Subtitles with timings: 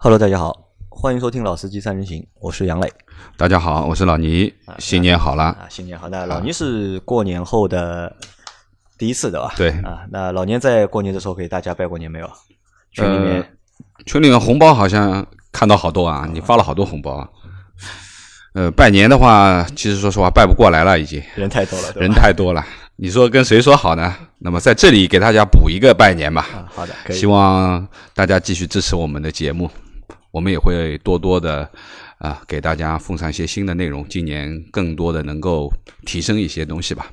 [0.00, 2.88] Hello，大家好，欢迎收听《老司机三人行》，我是杨磊。
[3.36, 5.46] 大家好，我是老倪，新年好了！
[5.46, 6.08] 啊，新年好！
[6.08, 8.14] 那老倪是过年后的
[8.96, 9.52] 第一次对吧？
[9.56, 12.30] 对啊，那老年在过年的时候给大家拜过年没有？
[12.92, 13.58] 群里面，
[14.06, 17.28] 群里面红包好像看到好多啊，你发了好多红包啊。
[18.54, 22.64] 呃，拜年的话，其实说实话拜不过来了，已经人太多了，人太多了。
[22.94, 24.14] 你说跟谁说好呢？
[24.38, 26.46] 那么在这里给大家补一个拜年吧。
[26.54, 27.16] 啊，好的，可以。
[27.16, 27.84] 希望
[28.14, 29.68] 大家继续支持我们的节目，
[30.38, 31.68] 我们也会多多的
[32.18, 34.06] 啊给大家奉上一些新的内容。
[34.08, 35.68] 今年更多的能够
[36.06, 37.10] 提升一些东西吧。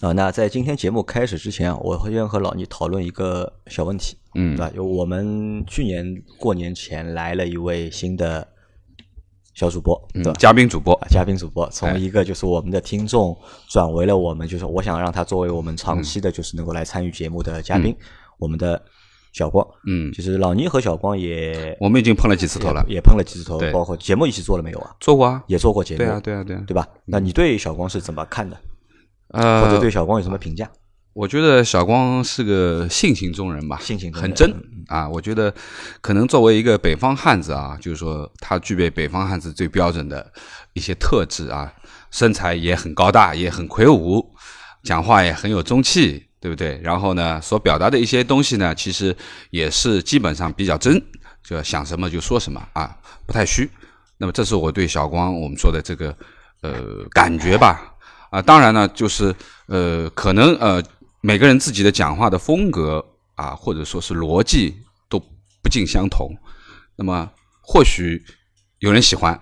[0.00, 4.72] 啊，那在今天节目开始之前啊，我会先和老倪讨论一个小问题，嗯，对吧？
[4.74, 6.02] 有我们去年
[6.38, 8.48] 过年前来了一位新的。
[9.54, 10.32] 小主播，对吧？
[10.38, 13.36] 嘉宾主播，嘉宾主播，从一个就是我们的听众
[13.68, 17.94] 转为了我们，就是我想让他作为我们长期的，就是能够来参与节目的嘉宾，
[18.38, 18.82] 我们的
[19.32, 24.94] 小光，嗯，就是老倪和小光也，我们已经碰了几次头了，也碰了几次头，包括节目一起做了没有啊？
[25.00, 26.86] 做过啊，也做过节目，对啊，对啊，对啊，对吧？
[27.06, 28.56] 那你对小光是怎么看的？
[29.28, 30.70] 呃，或者对小光有什么评价？
[31.14, 34.50] 我觉得小光是个性情中人吧，性情很真
[34.86, 35.06] 啊。
[35.08, 35.54] 我觉得
[36.00, 40.32] 可能作为一个北方汉子啊，就是说他具备北方汉子最标准的
[40.72, 41.70] 一些特质啊，
[42.10, 44.26] 身材也很高大，也很魁梧，
[44.82, 46.78] 讲话也很有中气，对不对？
[46.82, 49.16] 然后呢，所表达的一些东西呢，其实
[49.48, 51.02] 也是基本上比较真，
[51.42, 53.70] 就想什么就说什么啊，不太虚。
[54.18, 56.14] 那么这是我对小光我们说的这个
[56.60, 57.94] 呃感觉吧
[58.30, 58.42] 啊。
[58.42, 59.34] 当然呢，就是
[59.66, 60.82] 呃可能呃。
[61.24, 63.00] 每个人自己的讲话的风格
[63.36, 64.74] 啊，或者说是逻辑
[65.08, 65.20] 都
[65.62, 66.28] 不尽相同。
[66.96, 68.20] 那么或许
[68.80, 69.40] 有人喜欢，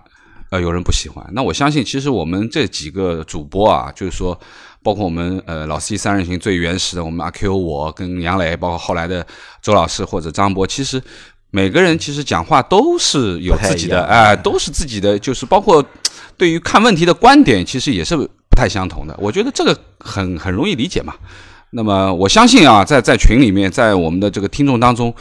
[0.51, 1.25] 呃，有人不喜欢。
[1.31, 4.37] 那我相信，其实我们这几个主播啊，就是说，
[4.83, 9.25] 包括我们呃老 C 三人行最原始的，我们阿 Q 我跟杨磊，包括后来的
[9.61, 11.01] 周老师或者张博，其实
[11.51, 15.83] 每个人其实讲话都是有自己的，哎，都是自己的，就是包括
[16.35, 19.17] 对于看问题的观点，其实也是不太相同的。
[19.21, 21.13] 我觉得这个很很容易理解嘛。
[21.69, 25.15] 那么我相信啊，在在群里面，在我们的这个听众当中，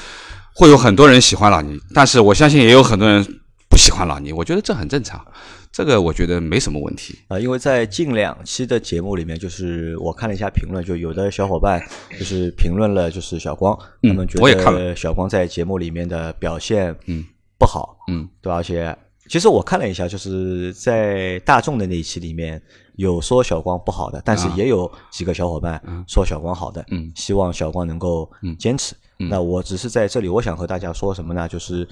[0.55, 3.50] 会有很多人喜欢老倪，但是我相信也有很多人不
[3.81, 4.33] 喜欢老倪。
[4.33, 5.25] 我觉得这很正常，
[5.73, 7.41] 这个我觉得没什么问题啊。
[7.41, 11.83] 因为在近两期的节目里面，就是我看了一下评论，就有的小伙伴
[12.19, 17.25] 就是评论了，就是小光，他们觉得小光在节目里面的表现嗯
[17.59, 18.97] 不好嗯，对，而且
[19.29, 22.63] 其实我看了一下，就是在大众的那一期里面。
[22.97, 28.95] 有说小光不好的，但是也有几个小伙伴说小光好的，嗯，希望小光能够坚持。
[29.17, 31.49] 那我只是在这里，我想和大家说什么呢？
[31.49, 31.89] 就是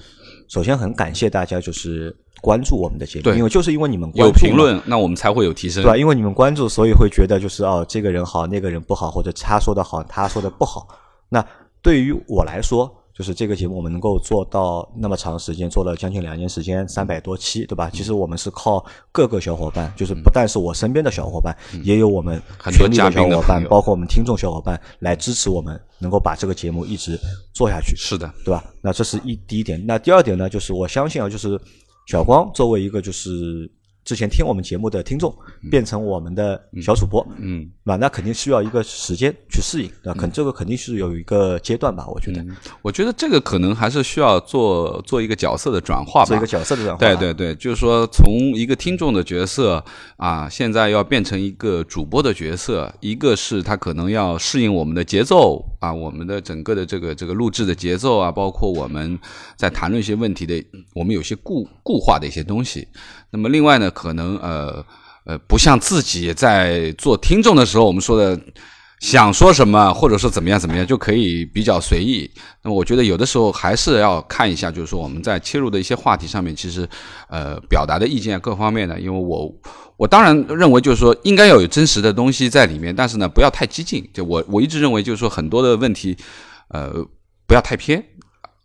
[0.49, 5.95] 首先很感谢大家，就是关注我们的节目，因为就是因为你们有评论，那我们才会有提升，对吧？
[5.95, 10.87] 因为你们关注，所以会觉得就是哦，这个人好，那个人不好，或者他说的好，他说的不好。
[11.29, 11.45] 那
[11.81, 12.93] 对于我来说。
[13.19, 17.89] 就是这个节目，我们能够做到那么长时间，做了将近两年时间，三百多期，对吧？
[17.89, 18.81] 其实我们是靠
[19.11, 21.53] 各个小伙伴，就是不但是我身边的小伙伴，
[21.83, 22.41] 也有我们
[22.71, 27.19] 群里的小伙伴，包括我们听众小伙伴来支持我们，能够把这个节目一直
[27.51, 27.93] 做下去。
[27.97, 28.63] 是的，对吧？
[28.81, 29.85] 那这是一第一点。
[29.85, 31.59] 那第二点呢，就是我相信啊，就是
[32.07, 33.69] 小光作为一个就是。
[34.09, 35.31] 之前听我们节目的听众
[35.69, 42.07] 变成我们的小主播，嗯，那那肯定需要一个时间去适应，那肯这个肯定是有一个阶段吧？
[42.07, 42.43] 我觉得，
[42.81, 46.99] 我觉得这个可能还是需要做做一个角色的转化吧，做一个角色的转化。
[46.99, 48.25] 对对对，就是说从
[48.55, 49.85] 一个听众的角色
[50.17, 59.19] 啊，现在要变成一个主播的角色，一个是他可能要适应我们的节奏啊，我们的整个的这个这个录制的节奏啊，包括我们
[59.55, 60.65] 在谈论一些问题的，
[60.95, 62.87] 我们有些固固化的一些东西。
[63.31, 64.83] 那么另外呢，可能呃
[65.25, 68.39] 呃，不像自己在做听众的时候，我们说的
[68.99, 72.29] 想说什么，或者说怎么样怎么样，就可以比较随意。
[72.63, 76.89] 那么我觉得有的时候还是要看一下，就是说我们在切入的一些话题上面，其实
[77.29, 79.53] 呃表达的意见各方面呢，因为我
[79.95, 84.09] 我当然认为就是说应该要有真实的东西在里面，但是呢不要太激进。
[84.11, 86.17] 就我我一直认为就是说很多的问题
[86.69, 86.91] 呃
[87.45, 88.03] 不要太偏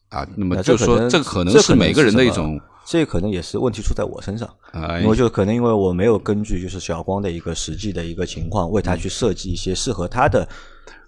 [0.08, 0.26] 啊。
[0.36, 2.58] 那么就是说这可能是每个人的一种。
[2.84, 4.48] 这可能也是问题出在我身上，
[5.02, 10.46] 因为就可能因为我没有根据就是小光的一个实际的一个情况，为他去设计一些适合他的。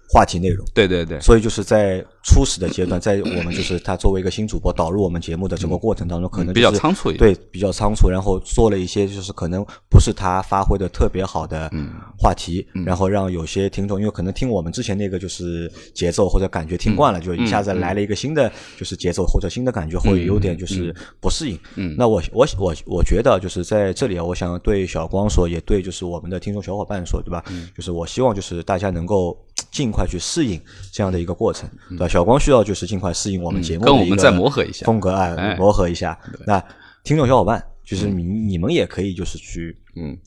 [0.09, 11.69] 话题内容，对对对，所以就是在初始的阶段，在我们就是他作为一个新主播导入我们节目的整个过程当中，可能比较仓促，对，比较仓促，然后做了一些就是可能不是他发挥的特别好的
[12.17, 21.59] 话题，然后让有些听众，因为可能听我们之前那个就是节奏或者感觉听惯了，就一下子来了一个新的就是节奏或者新的感觉，会有点就是不适应。
[21.75, 27.43] 嗯，那我我我我觉得就是在这里啊，我想对小光说，也对就是我们的听众小伙伴说，对吧？
[27.75, 29.37] 就是我希望就是大家能够
[29.71, 30.07] 尽快。
[30.07, 30.57] 去适应
[30.89, 32.07] 这样的一个过程，对吧？
[32.07, 36.17] 小光需要就是尽快适应我们节目跟我们再磨合一下风格啊，磨合一下。
[36.45, 36.63] 那
[37.03, 40.17] 听众小伙伴，就是你你们也可以就是去嗯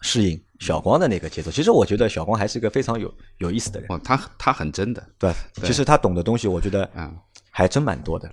[0.00, 1.50] 适应小光的那个节奏。
[1.50, 3.92] 其实我觉得小光还是一个非常有有意思的人。
[3.92, 5.30] 哦，他他很真的，对，
[5.62, 7.14] 其实他懂的东西，我觉得嗯
[7.50, 8.26] 还真蛮多的。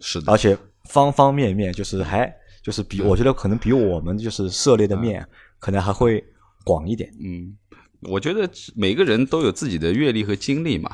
[0.00, 0.54] 是的，而且
[0.90, 2.30] 方方面面就是还
[2.62, 5.26] 就是比我觉得可能比我们就是涉猎的面
[5.58, 6.22] 可能还会
[6.62, 7.10] 广一点。
[7.24, 7.56] 嗯。
[8.02, 10.90] 我觉得每个人都有自己的阅历和经历嘛，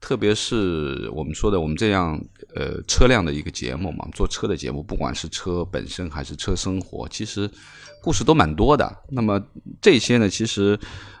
[0.00, 2.20] 特别是我们说的我们这样
[2.54, 7.48] 呃车辆的一个节目嘛，做车的节目，不管是车本身还是车生活，其实
[8.02, 9.04] 故事都蛮多的。
[9.10, 9.40] 那么
[9.80, 10.78] 这些呢，其实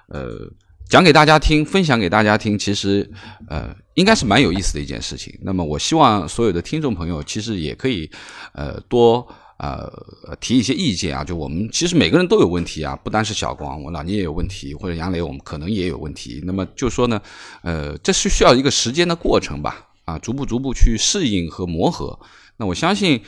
[0.08, 0.50] 呃
[0.88, 3.08] 讲给大家听，分享给大家听，其实
[3.48, 5.38] 呃应该是蛮有意思的一件事情。
[5.42, 8.10] 那么我希望所有的听众朋友其实也可以
[8.52, 9.26] 呃多。
[9.58, 16.40] 呃，提一些意见啊，就我们其实每个人都有问题啊，不单是小光，我老聂也有问题，或者杨磊，我们可能也有问题。
[16.44, 17.20] 那么就说呢，
[17.62, 22.18] 呃，这是需要一个时间的过程吧，啊，逐步逐步去适应和磨合。
[22.56, 23.20] 那我相信，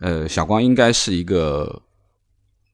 [0.00, 1.82] 呃，小光应该是一个。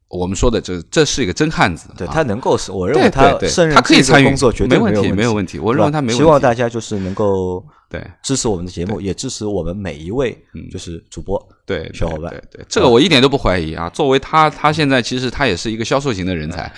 [0.08, 5.58] 我们说的这这是一个真汉子，对他能够是，我认为他胜任这个工作绝对没问题，没有问题。
[5.58, 6.22] 我认为他没问题。
[6.22, 10.36] 希望大家就是能够对支持我们的节目，也支持我们每一位
[10.72, 12.30] 就是主播对小伙伴。
[12.30, 13.90] 对对，这个我一点都不怀疑啊。
[13.90, 16.72] 作为他，他现在其实他也是一个销售型的人才，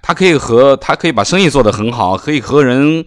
[0.00, 3.04] 他可以和他可以把生意做得很好，可以和人。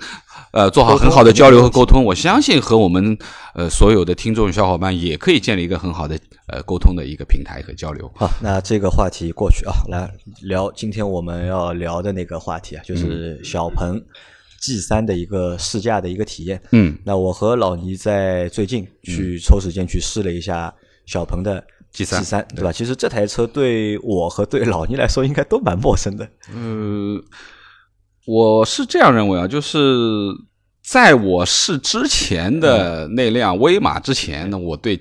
[0.51, 3.17] 呃，做好很好的交流和沟通，我相信和我们
[3.55, 6.15] 呃所有的听众小伙伴也可以建立一个很好的
[6.47, 8.11] 呃沟通的一个平台和交流。
[8.15, 10.07] 好，那这个话题过去啊，来
[10.43, 13.99] 聊今天我们要聊的那个话题啊，就是小鹏
[14.63, 16.61] G 三的一个试驾的一个体验。
[16.71, 20.73] 嗯，那我和老倪在最近去抽时间去试了一下
[21.05, 21.61] 小鹏的
[21.91, 22.71] G 三，G 三对吧？
[22.71, 26.25] 其实这台车对我和对老倪来说应该都蛮陌生的。
[26.55, 27.21] 嗯。
[28.25, 29.77] 我是这样认为啊，就是
[30.81, 34.97] 在我试之前的那辆威马之前，呢我对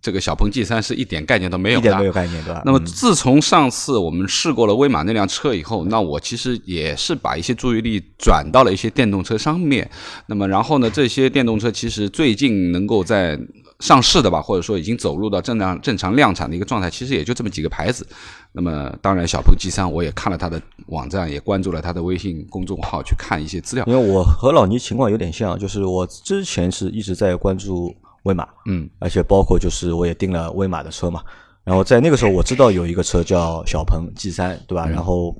[0.00, 2.62] 这个小鹏 G 三是一点概念都没有，一点没有概念，对吧？
[2.64, 9.90] 那么自从上次我们试过了威马那辆车以后，那我其实也是把一些注意力转到了一些电动车上面。
[10.26, 13.38] 那么然后呢，这些电动车其实最近能够在
[13.80, 18.06] 上市的吧，或者说已经走入到正常正常量产的一个状态，其实也就这么几个牌子。
[18.52, 23.84] 那么，当然，小鹏 G 三我也看了它的网站，也关注了它的微信公众号，去看一些资料。
[23.86, 27.94] 因为我和老倪情况有点像，就是我之前是一直在关注
[28.26, 31.22] 威马，嗯，而且包括就是我也订了威马的车嘛。
[31.64, 34.86] 然后在那个时候，我知道有一个车叫小鹏 G 三，对吧？
[34.86, 35.34] 然后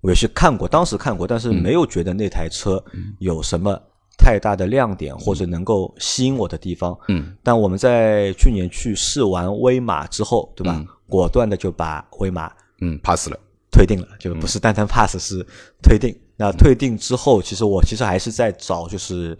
[0.00, 2.82] 我也是看过，当时看过，但是没有觉得那台车
[3.18, 3.78] 有什么
[4.18, 6.96] 太大的亮点或者能够吸引我的地方。
[7.08, 10.84] 嗯，但我们在去年去试完威马之后，对吧？
[11.06, 12.50] 果断的就把威马
[12.80, 13.38] 嗯 pass 了，
[13.70, 15.46] 退订了，就不是单单 pass 是
[15.82, 16.14] 退订。
[16.36, 19.38] 那退订之后，其实我其实还是在找，就是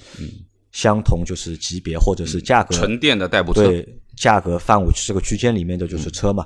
[0.74, 6.44] 相同就是级别或者是价格纯电的代步车，对价格范围这个区间里面的就是车嘛。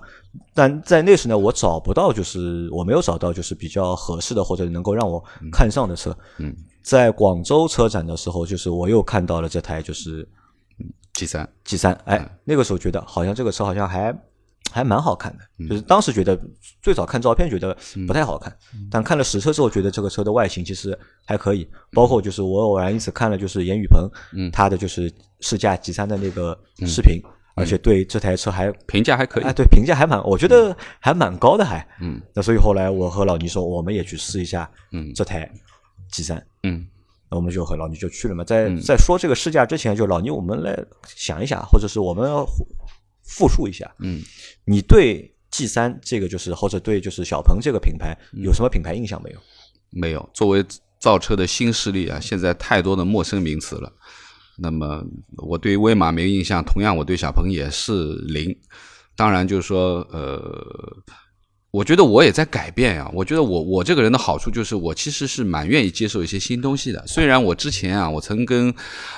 [0.52, 6.14] 但在那时呢，我找不到，就是我没有找到就是比较合适的或者能够让我看上的车。
[6.36, 10.28] 嗯，在广州车展的时候，就是我又看到了这台就是
[11.14, 14.14] G 三 G 三，哎，那个时候觉得好像这个车好像还。
[14.70, 16.38] 还蛮好看的，就是当时觉得
[16.82, 17.76] 最早看照片觉得
[18.06, 18.54] 不太好看，
[18.90, 21.68] 但看了实车之后觉得这个车的外形其实还可以。
[21.92, 24.08] 包括就是我偶然因此看了就是严雨鹏
[24.52, 27.20] 他的就是试驾 G 三的那个视频，
[27.54, 31.86] 而且对这台车还评价还可以，哎，对评价还蛮，我觉得还蛮高的还。
[32.00, 35.50] 嗯，那所以后来我和老倪说，我们也去试一下，嗯，这台
[36.12, 36.86] G 三，嗯，
[37.30, 38.44] 那我们就和老倪就去了嘛。
[38.44, 42.30] 在在说这个试驾之前，就老倪我们来想一想，或者是我们。
[43.28, 44.20] 复述一下，嗯，
[44.64, 49.38] 你对 G 三这个就是或者对就是小鹏这个品牌有什么品牌印象没有？
[49.90, 50.64] 没有，作为
[50.98, 53.92] 造车的新势力啊，现在太多的陌生名词了。
[54.56, 55.04] 那么
[55.36, 58.58] 我对威马没印象，同样我对小鹏也是零。
[59.14, 60.96] 当然就是说，呃。
[61.70, 63.10] 我觉得我也在改变啊。
[63.12, 67.04] 我觉得我我这个人的好处就是，我其实是蛮愿意接受一些新东西的。
[67.06, 68.74] 虽然我之前啊，我曾跟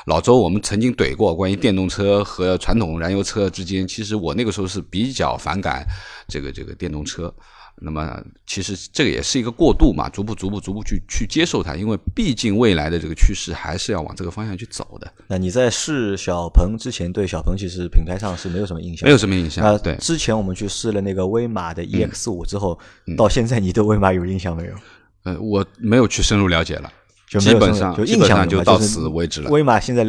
[0.07, 5.87] 老周我们曾经怼过关于电动车和传统燃油车之间，其实我那个时候是比较反感
[6.29, 7.33] 这个这个电动车。
[7.83, 15.11] 那么，其实这个也是一个过渡嘛，逐步、逐步、逐步去去接受它，因为毕竟未来的这个趋势还是要往这个方向去走的。
[15.27, 19.79] 那你在试小鹏之前，对小鹏其实品牌上是没有什么印象，没有什么印象。
[19.79, 22.79] 对，之前我们去试了那个威马的 EX 五之后，
[23.17, 24.75] 到现在你对威马有印象没有？
[25.23, 26.93] 呃，我没有去深入了解了，
[27.29, 29.51] 就基本上就印象就到此为止了。
[29.51, 30.07] 威马现在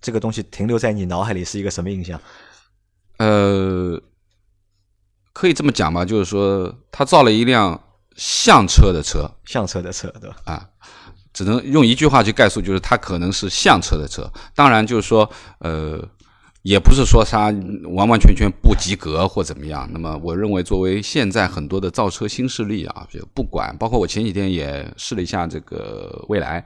[0.00, 2.18] 这个东西停留在你脑海里是一个什么印象？
[3.18, 4.02] 呃。
[5.40, 7.82] 可以这么讲吧，就是说他造了一辆
[8.14, 10.36] 像车的车，像车的车，对吧？
[10.44, 10.68] 啊，
[11.32, 14.30] 只能用一句话去概述，就是它可能是像车的车。
[14.54, 15.30] 当然，就是说，
[15.60, 15.98] 呃，
[16.60, 17.44] 也不是说它
[17.94, 19.88] 完完全全不及格或怎么样。
[19.94, 26.62] 那么，我认为作为现在很多的造车新势力啊，就不管，包括我前几天也试了一下这个蔚来，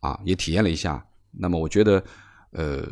[0.00, 1.02] 啊，也体验了一下。
[1.30, 2.04] 那么，我觉得，
[2.50, 2.86] 呃。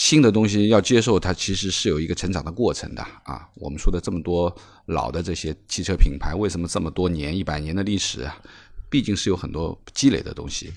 [0.00, 3.46] 新的东西要接受，它其实是有一个成长的过程的啊。
[3.54, 4.50] 我们说的这么多
[4.86, 8.34] 老的这些汽车品牌，为什么这么多年、一百年的历史啊？
[8.88, 10.72] 毕竟是有很多积累的东西。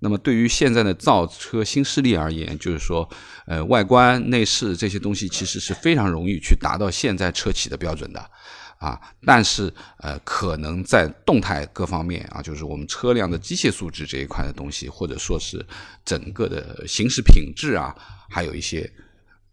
[0.00, 3.08] 那么对于现在的造车新势力而言，就是说，
[3.46, 8.30] 呃，外观、内饰这些东西其实是非常容易去达到现在车企的标准的。
[8.76, 15.64] 啊，但是呃，可能在动态各方面啊，就是我们车辆的机械素质这一块的东西，或者说是
[16.04, 17.96] 整个的行驶品质啊，
[18.28, 18.90] 还有一些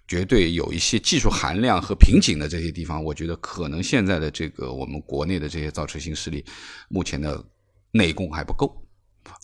[0.07, 6.43] 绝对有一些技术含量和瓶颈的这些地方，我觉得可能现在的这个我们国内的这些造车新势力，
[6.89, 7.43] 目前的
[7.91, 8.79] 内功还不够。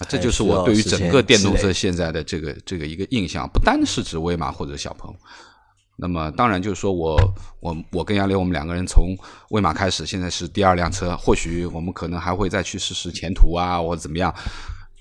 [0.09, 5.15] 这就是我对于整个电动车现在的这个这个一个印象，不单是指威马或者小鹏。
[5.95, 7.17] 那么当然就是说我
[7.62, 9.15] 我我跟杨磊我们两个人从
[9.51, 14.33] 威马开始，现在是第二辆车，或许我们可能还会再去试试前途啊，或者怎么样。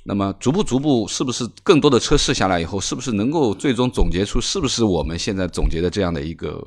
[0.09, 6.65] 那么逐步逐步，是不是更多的车试下来以后，是不是能够最终总结出是不是我们现在总结的这样的一个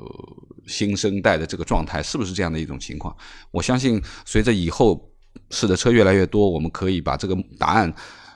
[0.68, 3.12] 新生代的这个状态，是不是这样的一种情况？
[3.50, 5.10] 我相信随着以后
[5.50, 7.92] 试的车越来越多，我们可以把这个答案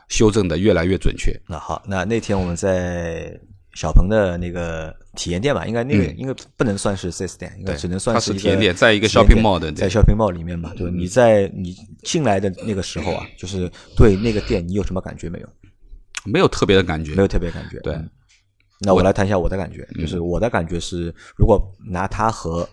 [0.08, 1.32] 修正的越来越准确。
[1.48, 3.40] 那好，那那天我们在。
[3.76, 10.72] 小鹏的那个体验店吧，应该那个应该不能算是四 S 店，应该只能算是体验店，在一个 shopping mall 的，在 shopping mall 里面嘛。
[10.76, 15.48] 对，你在你进来的那个时候啊，就是对那个店你有什么感觉没有？
[16.24, 17.80] 没有特别的感觉，没有特别感觉。
[17.80, 17.98] 对，
[18.80, 22.68] 那我来谈一下我的感觉，就是我的感觉是，如果拿它和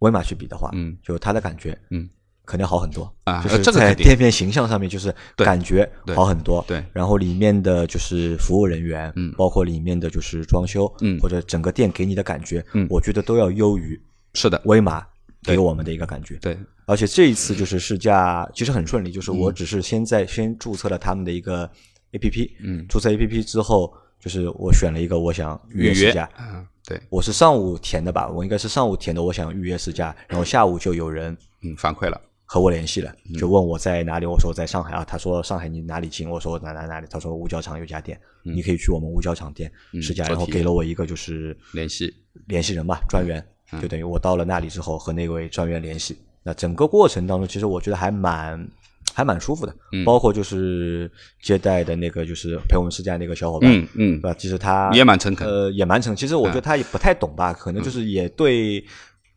[0.00, 2.08] 威马去比的话，嗯，就是它的感觉，嗯。
[2.46, 3.42] 肯定好很多啊！
[3.42, 6.64] 就是在店面形象上面，就是感觉好很多。
[6.68, 14.00] 对，然后里面的就是服务人员，嗯，包括里面的就是装修，嗯，或者整个店给你的感觉，嗯，我觉得都要优于
[14.34, 14.62] 是的。
[14.64, 15.04] 威马
[15.42, 16.36] 给我们的一个感觉。
[16.36, 21.68] 对，而且这一次就是试驾其实很顺利，就是我只是先在先注册了他们的一个
[22.12, 32.20] A P P，嗯，注册 A P P 之后，就是我选了一个我想预约试驾，嗯，对，我是上午填的吧，我应该是上午填的，我想预约试驾，然后下午就有人嗯反馈了。
[32.48, 35.04] 和我联系了，就问我在哪里，我说在上海啊。
[35.04, 36.30] 他说上海你哪里近？
[36.30, 37.06] 我说哪哪哪里？
[37.10, 40.24] 他说五角场有家店，你可以去我们五角场店试驾。
[40.28, 42.14] 然后给了我一个就是联系
[42.46, 43.44] 联系人吧，专员，
[43.82, 46.16] 就等于我到了那里之后和那位专员联系。
[46.44, 48.68] 那整个过程当中，其实我觉得还蛮
[49.12, 49.74] 还蛮舒服的，
[50.04, 51.10] 包括就是
[51.42, 54.36] 接待的那个就是陪我们试驾那个小伙伴，嗯嗯，对吧？
[54.38, 56.14] 其实他也蛮诚恳，呃，也蛮诚。
[56.14, 58.84] 其实我觉得他也不太懂吧，可能就是也对。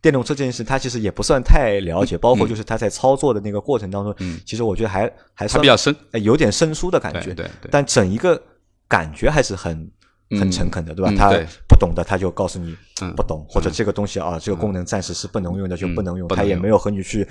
[0.02, 4.16] 电动车这件事，他其实也不算太了解，包括就是他在操作的那个过程当中，
[4.46, 7.34] 其实我觉得还还算比较生，有点生疏的感觉。
[7.34, 8.42] 对，但整一个
[8.88, 9.92] 感觉还是很
[10.40, 11.12] 很诚恳的，对吧？
[11.18, 11.30] 他
[11.68, 12.76] 不懂的他就告诉你
[13.16, 17.28] 不懂，或者这个东西啊，这个功能暂时是不能用的就不能用，他也没有和你去。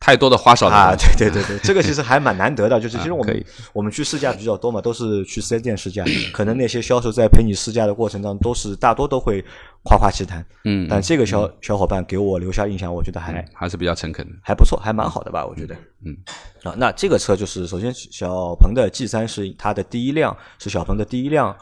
[0.00, 0.94] 太多的花哨啊！
[0.96, 2.80] 对对对对，这个其实还蛮难得的。
[2.80, 6.04] 就是其实我们我们去试驾比较多嘛，都是去四 S 店试驾。
[6.32, 9.44] 可能那些销售在陪你试驾的过程当中，都是大多都会
[9.82, 10.44] 夸夸其谈。
[10.64, 15.44] 嗯，但这个小小伙伴给我留下印象，我觉得还还是比较诚恳的，还不错，还蛮好的吧？
[15.44, 15.74] 我觉得。
[16.06, 16.16] 嗯
[16.62, 21.54] 啊，那这个车就是首先小鹏的 G 三是它的第一辆，是小鹏的第一辆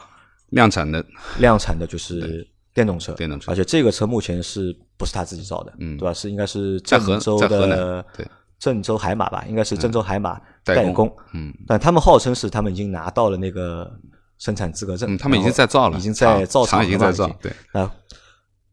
[0.49, 1.03] 量产的
[1.39, 3.13] 量产的，就是电动车。
[3.13, 4.77] 电动车，而且这个车目前是。
[4.99, 6.11] 不是他自己造的，嗯，对吧？
[6.11, 13.87] 是应该是郑州的，对，郑州海马吧，应该是郑州海马代工，嗯，但他们号称是他们已经拿到了那个
[14.39, 17.93] 生产资格证，他们已经在造了，已经在造厂已经在造，对，啊，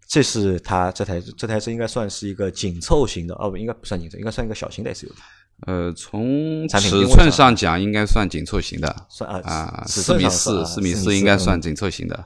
[0.09, 5.11] 这是他这台这台车应该算是一个紧凑型的，哦不，应该不算紧凑，应该算一个小型的 SUV。
[5.67, 12.25] 呃，从尺寸上讲，应该算紧凑型的，算啊啊，四米四，四米四应该算紧凑型的。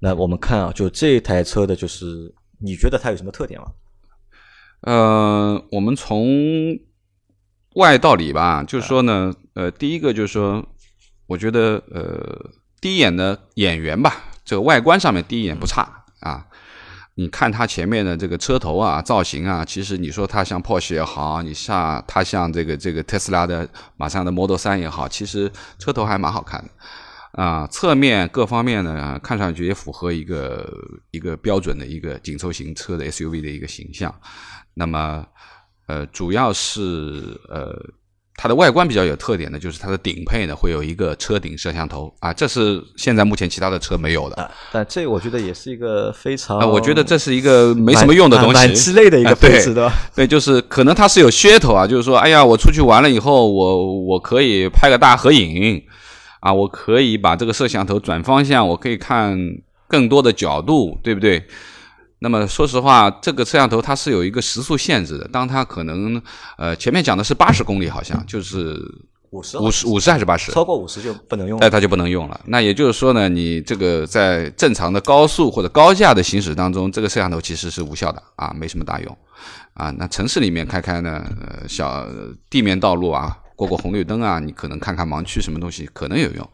[0.00, 3.66] 那我们看啊，就这台车的，就是你觉得它有什么特点吗？
[4.80, 6.78] 呃，我们从
[7.74, 10.66] 外到里吧，就是说呢，呃，第一个就是说，
[11.26, 16.46] 我觉得呃，第一眼的眼缘吧，这个外观上面第一眼不差啊。
[17.16, 26.70] 你看它前面的这个车头啊，造型啊，其实你说它像 Porsche 也好，你像它像这个这个特斯拉的马上的 Model 三也好，其实车头还蛮好看的。
[27.32, 30.68] 啊，侧面各方面呢，看上去也符合一个
[31.12, 34.12] 一个标准的一个紧凑型车的 SUV 的一个形象。
[34.74, 35.24] 那么，
[35.86, 37.72] 呃，主要是呃，
[38.34, 44.36] 它的外观比较有特点的，就是它的顶配呢会有一个车顶摄像头啊，这是现在目前其他的车没有的。
[44.36, 49.92] 啊，但这我觉得也是一个非常，啊，我觉得这是一个没什么用的东西，蛮鸡肋的一个配置的。
[50.16, 55.80] 对，就是可能它是有噱头啊，就是说，哎呀，我出去玩了以后，我我可以拍个大合影
[56.40, 59.38] 啊，我可以把这个摄像头转方向，我可以看
[59.88, 61.42] 更多的角度，对不对？
[62.22, 65.26] 那么说实话，这个摄像头它是有一个时速限制的。
[65.28, 66.20] 当它可能
[66.58, 68.78] 呃前面讲的是八十公里，好像就是
[69.30, 70.52] 五十五十五十还是八十？
[70.52, 71.58] 超过五十就不能用。
[71.60, 72.38] 哎，它就不能用了。
[72.44, 79.18] 那也就是说呢，你这个在正常的高速或者高架的行驶当中，这个摄像头其实是无效的啊，没什么大用
[79.72, 79.90] 啊。
[79.96, 82.06] 那城市里面开开呢，呃，小
[82.50, 86.50] 地面道路啊，过过红绿灯啊，你可能看看盲区什么东西可能有用。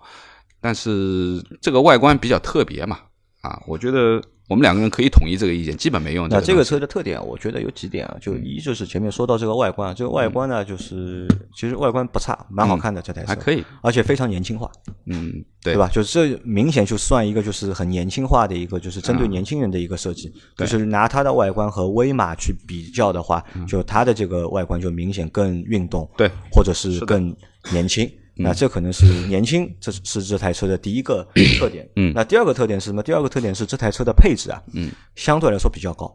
[0.61, 2.99] 但是这个外观比较特别嘛，
[3.43, 4.21] 啊，我觉得。
[4.49, 6.29] 我们两个人可以统一这个意见，基本没用。
[6.29, 14.71] 那这个车的特点，我觉得有几点啊，就一就是前面说到这个外观，这个外观呢，就是其实外观不差，蛮好看的这台车，还可以，而且非常年轻化。
[15.07, 15.89] 嗯，对，对吧？
[15.93, 20.33] 就是这明显就算一个就是很年轻化的一个，就是针对年轻人的一个设计。
[20.57, 27.35] 就是拿它的外观和威马去比较的话，就它的这个外观就明显更运动，对，或者是更
[27.73, 28.09] 年轻。
[28.37, 31.27] 那这可能是年轻，这是这台车的第一个
[31.59, 31.89] 特点。
[31.97, 33.03] 嗯，那第二个特点是什么？
[33.03, 36.15] 第二个特点是这台车的配置啊，嗯，相对来说比较高。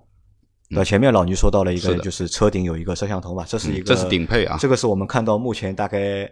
[0.70, 4.58] 那前面老倪说到了一个，就是车顶有一个摄像头嘛，这是一个，这是顶配啊。
[4.60, 6.32] 这个是我们看到目前大概。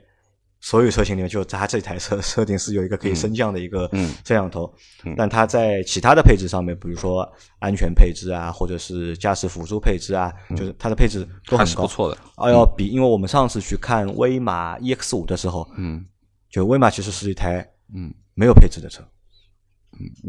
[0.62, 3.90] 所有车型里面，就它这台车 设定是有一个可以升降的一个
[4.26, 4.72] 摄像头，
[5.16, 7.28] 但它在其他的配置上面，比如说
[7.60, 12.18] 安全配置啊，或者是驾驶辅助配置啊，就是它的配置都很高，不错的。
[12.36, 16.06] 啊，要比，因为我们上次去看威马 EX 五的时候，嗯，
[16.50, 19.02] 就威马其实是一台嗯没有配置的车，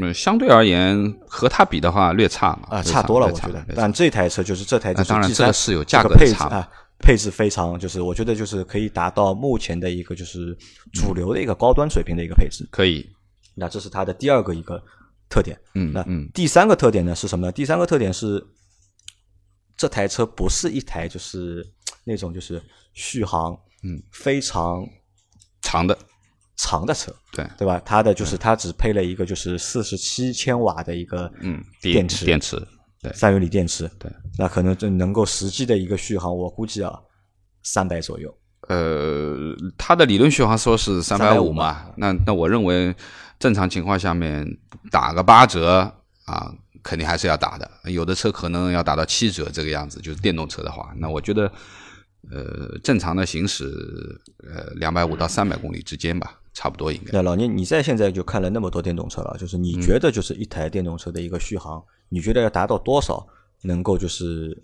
[0.00, 3.64] 嗯，相对而言和它比的话略差嘛，啊，差多了我觉得。
[3.74, 6.68] 但这台车就是这台，当然这个是有价格配置啊。
[7.00, 10.56] 配置非常，就是我觉得就是可以达到目前的一个就是
[10.92, 13.08] 主流的一个高端水平的一个配置，可以。
[13.54, 14.82] 那这是它的第二个一个
[15.28, 15.58] 特点。
[15.74, 17.52] 嗯，那第三个特点呢是什么呢？
[17.52, 18.42] 第三个特点是
[19.76, 21.66] 这台车不是一台就是
[22.04, 24.86] 那种就是续航嗯非常
[25.62, 25.98] 长的
[26.56, 27.80] 长的车，对对吧？
[27.84, 32.56] 它的就是它只配了一个就是四十七千瓦的一个嗯电池电池。
[33.02, 36.98] 对，三元锂电池，对，那可能就能够实际的一个续航，我估计啊，
[37.62, 38.32] 三百左右。
[38.68, 42.94] 呃，它的理论续航说是三百五嘛，那那我认为
[43.38, 44.46] 正常情况下面
[44.90, 45.92] 打个八折
[46.26, 47.70] 啊，肯定还是要打的。
[47.84, 51.50] 有的车可能要打到七折这个样子，就是电动车的话，那我觉得。
[52.30, 53.64] 呃，正常的行驶，
[54.46, 57.12] 呃，两百五到三百公里之间吧，差不多应该。
[57.12, 63.26] 那老聂，你在现在就看了那么多电动车了，就是你觉得就是一台电动车的一个续航，你觉得要达到多少
[63.62, 64.62] 能够就是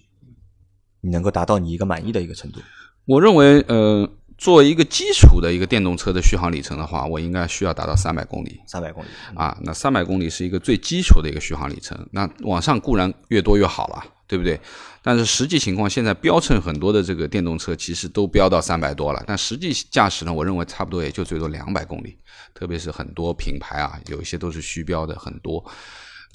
[1.01, 2.61] 你能够达到你一个满意的一个程度？
[3.07, 4.07] 我认为，呃，
[4.37, 8.61] 作为一个基础的一个电动车的续航里程的话，我应该需要达到三百公里。
[8.67, 14.13] 三百公里啊，那三百公里是一个最基础的一个续航里程，那往上固然越多越好了。
[14.29, 14.61] 对不对？
[15.03, 22.19] 但是实际情况，现在标称很多的这个电动车其实都标到三百多了，但实际驾驶呢，我认为差不多也就最多两百公里。
[22.53, 25.65] 特别是很多品牌啊，有一些都是虚标的很多。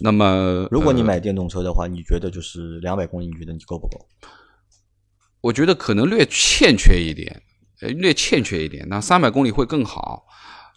[0.02, 4.08] 那么，如果你买电动车的话，你觉得就是两百公里，你觉得你够不够？
[5.42, 7.42] 我觉得可能略欠缺一点，
[7.82, 8.88] 呃，略欠缺一点。
[8.90, 10.26] 那三百公里会更好。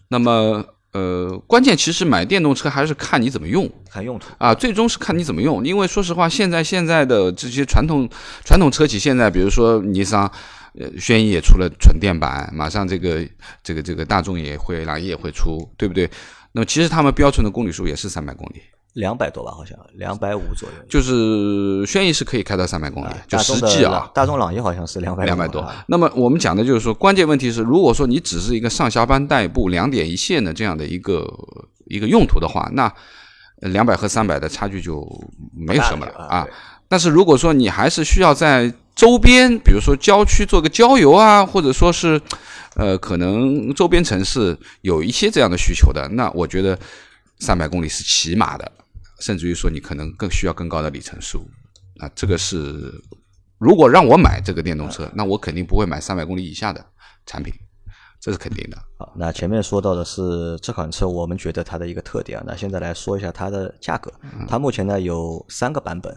[0.08, 0.64] 那么。
[0.94, 5.66] 呃，关键其实买电动车还是看你怎么用，看用途啊，最终是看你怎么用。
[5.66, 8.08] 因为说实话，现在现在的这些传统
[8.44, 10.30] 传统车企，现在比如说尼桑、
[10.78, 13.28] 呃，轩逸也出了纯电版，马上这个
[13.60, 16.08] 这个这个大众也会，朗逸也会出，对不对？
[16.52, 18.62] 那么其实他们标准的公里数也是三百公里。
[18.94, 20.74] 两百多吧，好像两百五左右。
[20.88, 24.10] 就是轩逸是可以开到三百公里，就实际啊。
[24.14, 25.64] 大众朗逸好像是两百两百多。
[25.86, 31.28] 那么我们讲的就是说，关键问题是，如果说你只是一个上下班代步、两点一线的这样的一个
[31.86, 32.92] 一个用途的话，那
[33.60, 35.04] 两百和三百的差距就
[35.56, 36.46] 没有什么了啊。
[36.86, 42.20] 但是如果说你还是需要在周边，比如说郊区做个郊游啊，或者说是
[42.76, 46.78] 呃，可能周边城市有一些这样的需求的，那我觉得
[47.40, 48.70] 三百公里是起码的。
[49.20, 51.46] 甚至于说，你可能更需要更高的里程数，
[51.98, 52.92] 啊，这个是
[53.58, 56.84] 如果让我买这个电动车，那我肯定不会买三百公里以下的
[57.24, 57.54] 产品，
[58.20, 58.76] 这是肯定的。
[58.98, 64.12] 好，那前面说到的是这款车，我们觉得它的一个特点啊，那现在来说一下它的价格。
[64.48, 66.12] 它目前呢有三个版本，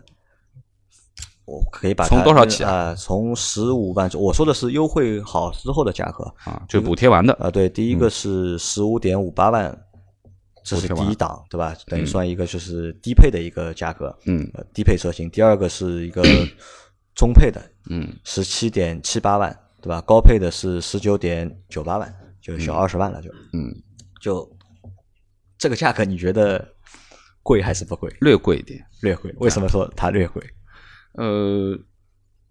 [1.45, 2.95] 我可以把从多少起啊？
[2.95, 7.51] 从十五万，我说的是优惠好之后的价格啊，就补贴完的啊。
[7.51, 9.83] 对，第一个是十五点五八万。
[10.67, 11.73] 这是第一档，对吧？
[11.85, 15.29] 等于算一个就是低配的一个价格，嗯，低配车型。
[15.29, 16.21] 第二个是一个
[17.15, 20.01] 中配的，嗯，十七点七八万，对吧？
[20.01, 23.73] 高配的是十九点九八万，就小二十万了，就嗯，
[24.21, 24.45] 就
[25.57, 26.67] 这个价格，你觉得
[27.41, 28.13] 贵还是不贵？
[28.19, 28.85] 略贵一点。
[29.01, 29.33] 略贵。
[29.37, 30.43] 为什么说它略贵？
[31.13, 31.79] 呃，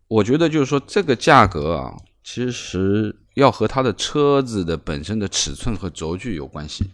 [0.09, 6.90] 我觉得就是说这个价格啊，其实要和它的车子的本身的尺寸和轴距有关系。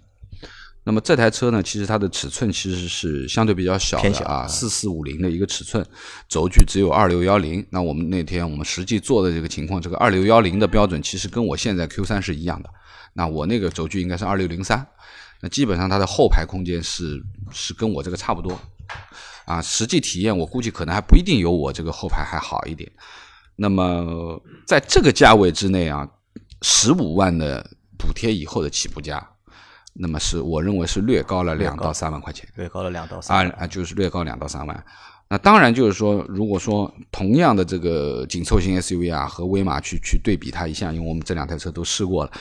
[0.84, 5.84] 那么这台车呢，其实它的尺寸其实是相对比较小的啊，四四五零的一个尺寸，
[6.28, 7.64] 轴距只有二六幺零。
[7.70, 12.70] 那我们那天我们实际做的这个情况，这个二六幺零的标准其实跟我现在 Q 三是一样的。
[13.12, 14.84] 那我那个轴距应该是二六零三，
[15.40, 18.58] 那基本上它的后排空间是是跟我这个差不多。
[19.44, 22.90] 啊，实际体验我估计可能还不一定有我这个后排还好一点。
[23.54, 26.08] 那么在这个价位之内啊，
[26.62, 27.64] 十五万的
[27.96, 29.28] 补贴以后的起步价。
[29.94, 34.84] 那么是我认为是略高了两到三万块钱，略高了两到三啊啊，就是略高两到三万。
[35.28, 42.32] 那当然就是说，如果说同样的这个紧凑型 SUV 啊和威马去去对比它一下，因为我们这两台车都试过了，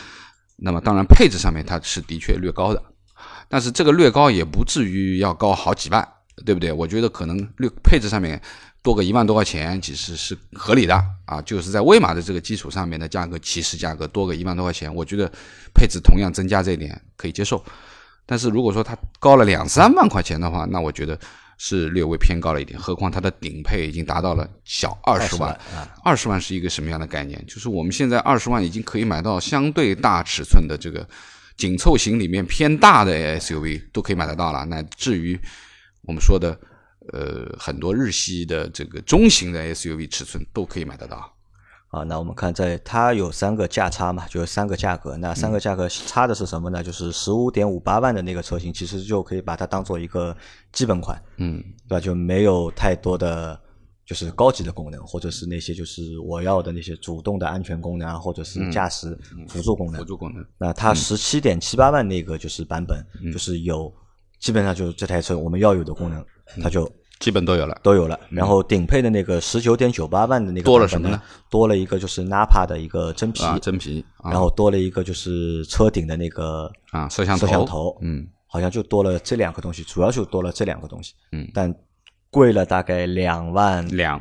[0.56, 2.84] 那么当然配置上面它是的确略高的，
[3.48, 6.08] 但是这个略高也不至于要高好几万，
[6.46, 6.72] 对不对？
[6.72, 8.42] 我觉得可能略配置上面。
[8.84, 15.32] 多个一万多块钱其实是合理的啊，就是在威马的这个基础上面的价格，起始价格多个一万多块钱，我觉得
[15.72, 17.64] 配置同样增加这一点可以接受。
[18.26, 21.20] 但是如果说它高了两三万块钱的话，那我觉得
[21.60, 22.80] 是略微偏高了一点。
[22.80, 25.56] 何况它的顶配已经达到了小二十万，
[26.04, 27.44] 二十万是一个什么样的概念？
[27.46, 31.08] 就是我们现在二十万已经可以买到相对大尺寸的这个
[31.56, 35.40] 紧凑型里面偏大的 SUV 都可以买得到了，乃至于
[36.02, 36.60] 我们说的。
[37.12, 41.34] 呃，很多日系的这个中型的 SUV 尺寸都可以买得到。
[41.90, 45.18] 啊，那我们看在它有三个价差嘛，就是三个价格。
[45.18, 46.82] 那三个价格差的是什么呢？
[46.82, 50.34] 就是十五点五八万的那个车型，其实就可以把它当做一个
[50.72, 52.00] 基本款，嗯，对吧？
[52.00, 53.60] 就没有太多的
[54.06, 60.00] 就是高级的功能，或者是那些就是我要的那些主动的安全功能啊，或者是驾驶辅助功能。
[60.00, 60.46] 辅助功能。
[60.58, 63.94] 那它十七点七八万那个就是版本，就是有
[64.40, 66.26] 基本上就是这台车我们要有的功能。
[66.62, 68.20] 它就基本都有了，都有了。
[68.32, 71.22] 然后顶配的那个十九点九八万的那个多了什么呢？
[71.52, 74.04] 多了一个就是 Napa 的一个真皮，真皮。
[74.24, 77.96] 然后多了一个就是车顶的那个啊摄像头摄像头。
[78.02, 81.14] 嗯，好像就多了这两个东西，主要就多了这两个东西。
[81.32, 81.72] 嗯，但
[82.32, 84.20] 贵了大概两万两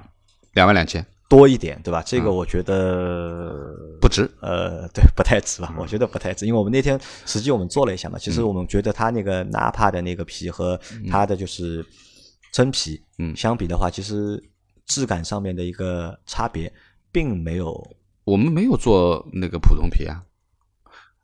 [0.52, 2.02] 两万两千多一点，对吧？
[2.04, 4.30] 这个我觉得不值。
[4.42, 5.74] 呃， 对，不太值吧？
[5.78, 10.78] 我觉得不太值，因为我们那天实际我们做了一下嘛，其实我们觉得它那个 Napa 的那个皮和
[11.10, 11.82] 它的就是。
[12.52, 14.42] 真皮，嗯，相比的话，其实
[14.86, 16.72] 质感上面的一个差别
[17.12, 17.96] 并没有。
[18.24, 20.22] 我们没有做那个普通皮啊，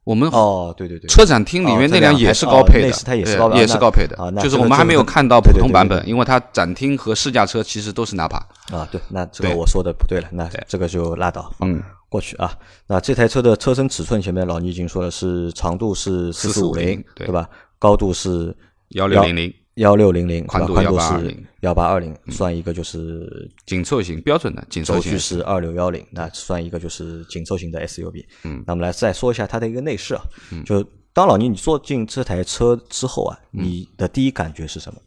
[0.03, 8.41] 我们哦，对对对，车展厅里面那辆也是高配的，它也是也是高配的，就是我们还没有看到普通版本，因为它展厅和试驾车其实都是 Napa
[8.73, 8.89] 啊。
[8.91, 12.57] 对，那这个我说的不对了，那这个就拉倒，嗯，过去啊。
[12.87, 17.49] 那这台车的车身尺寸，前面老倪已经说了，是长度是四四五零，对吧？
[17.79, 18.57] 高度是
[18.89, 19.55] 幺六零零。
[19.77, 20.83] 幺六零零，宽度是
[21.61, 25.03] 幺八二零，算一个就是紧凑型标准的紧凑型。
[25.03, 28.25] 轴距是二六幺零，那算一个就是紧凑型的 SUV。
[28.45, 30.23] 嗯，那我们来再说一下它的一个内饰啊。
[30.51, 35.01] 嗯，就当老倪你坐进这台车之后啊，你的第一感觉是什么？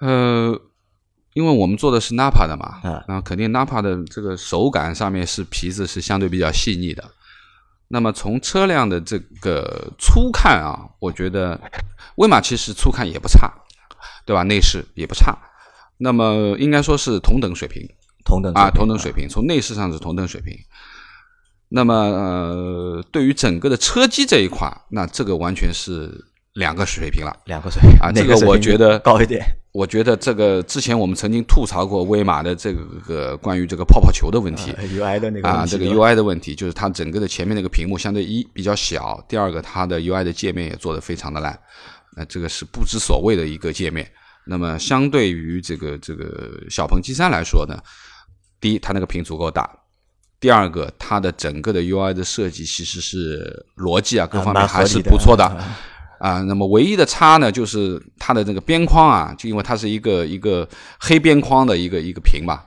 [0.00, 0.60] 呃，
[1.34, 7.04] 因为我们做的是 Napa 的嘛，啊，那肯定 Napa 的这个手感上面是皮子是相对比较细腻的。
[7.92, 11.60] 那么从车辆的这个粗看啊，我觉得
[12.14, 13.52] 威马其实粗看也不差，
[14.24, 14.44] 对吧？
[14.44, 15.36] 内饰也不差，
[15.96, 17.82] 那么应该说是同等水平，
[18.24, 19.28] 同等啊，同等水平。
[19.28, 20.56] 从内饰上是同等水平。
[21.68, 28.12] 那么呃，对于整个的车机这一块，那这个完全是两个水平了，两个水平啊。
[28.12, 29.44] 这个我觉得高一点。
[29.72, 41.56] 我觉得这个之前我们曾经吐槽过威马的这个关于这个泡泡球的问题，UI 的那个啊，这个 UI 的问题就是它整个的前面那个屏幕相对一比较小，第二个它的 UI 的界面也做得非常的烂，
[42.16, 44.10] 那这个是不知所谓的一个界面。
[44.44, 47.78] 那么相对于这个这个小鹏 G 三来说呢，
[48.60, 49.70] 第一它那个屏足够大，
[50.40, 55.46] 第二个它的整个的 UI 的设计其实是逻辑啊各方面还是不错的。
[56.20, 62.60] 啊，那么唯一的差呢，就是它的这个边框啊，就因为它是一个一个黑边框的一个一个屏嘛，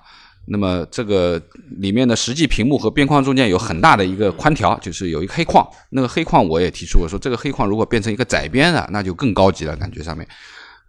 [0.48, 1.40] 那么这个
[1.78, 10.28] 里面的实际屏幕和边框中间有很大的一个宽条，就是有一个黑框，那个黑框我也提出我说这个黑框如果变成一个窄边的，那就更高级了，感觉上面，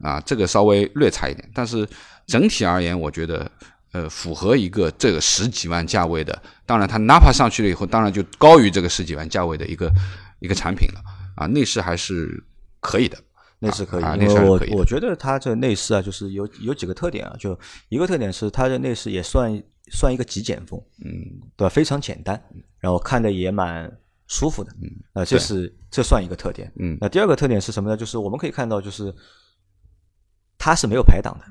[0.00, 1.87] 啊，这个稍微略差一点，但是
[2.27, 3.46] 整体而言，我觉得
[3.92, 9.92] 呃符合一个这个十几万价位的，当然它 Napa 上去了以后，当然就高于这个十几万价位的一个
[10.40, 11.00] 一个产品了，
[11.35, 12.42] 啊，内饰还是。
[12.85, 13.16] 可以的，
[13.61, 19.51] 内饰可以，因为我我觉得它这内饰啊，就是有有几个特点啊，就一个特点是它的内饰也算
[19.90, 21.68] 算一个极简风，嗯，对吧？
[21.70, 22.38] 非常简单，
[22.79, 23.90] 然后看的也蛮
[24.27, 27.97] 舒服的，嗯，呃，这是这算一个特点，嗯，那第二个特点是什么呢？
[27.97, 29.14] 就是我们可以看到，就是
[30.59, 31.44] 它是没有排档的，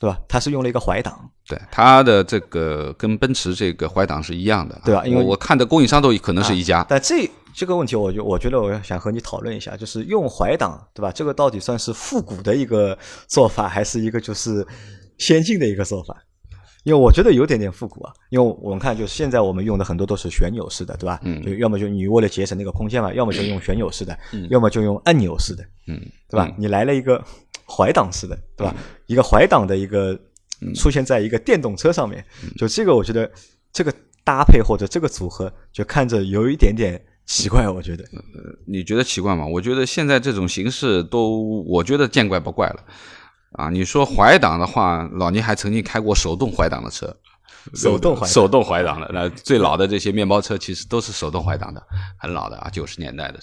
[0.00, 0.18] 对吧？
[0.28, 5.06] 它是用了一个怀档，对，它的这个跟奔驰这个怀档是一样的，对吧？
[5.06, 11.10] 因为我看的供应商都可能是一家，但这这个问题，我就我觉得我想和你讨论一下，就是用怀档，对吧？
[11.10, 14.66] 这个到底算是复古的一个做法，还是一个就是
[15.16, 16.14] 先进的一个做法？
[16.84, 21.18] 因为我觉得有点点复古啊，因为我们看，就是现在我们用的很多都是旋钮式的，对吧？
[21.24, 26.48] 嗯，就要么就你为了节省那个空间嘛，要么就用旋钮式的，嗯，要么就用按钮式的，嗯，对吧？
[26.56, 27.20] 你来了一个
[27.68, 28.74] 怀档式的，对吧？
[29.06, 30.18] 一个怀档的一个
[30.74, 32.24] 出现在一个电动车上面，
[32.56, 33.30] 就这个我觉得
[33.72, 33.92] 这个
[34.24, 38.04] 搭配或者这个组合就看着有一点点奇怪，我觉得。
[38.66, 39.44] 你觉得奇怪吗？
[39.46, 42.84] 我觉得现在这种形式都，我觉得见怪不怪了。
[43.52, 47.16] 啊，你说怀档的话，老倪还曾经开过手动怀档的车，
[47.74, 51.82] 手动怀手动怀档的，那最老的这些面包车其实都是手动怀档的，
[52.18, 53.40] 很老的啊，九十年代的。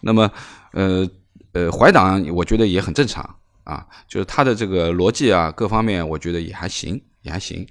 [0.00, 0.30] 那么，
[0.72, 1.08] 呃
[1.52, 3.36] 呃，怀档我觉得也很正常
[3.68, 7.66] 啊，就是它的这个逻辑啊，各方面我觉得也还行，也还行。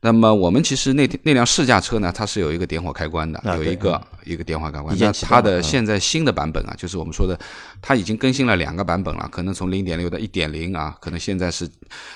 [0.00, 4.96] 那么我们其实那那辆试驾车呢，它是有一个点火开关的，有一个一个点火开关。
[4.98, 7.38] 那它的现在新的版本啊，就是我们说的，
[7.80, 11.68] 它已经更新了两个版本了，可能从零点六到一点零啊，可能现在是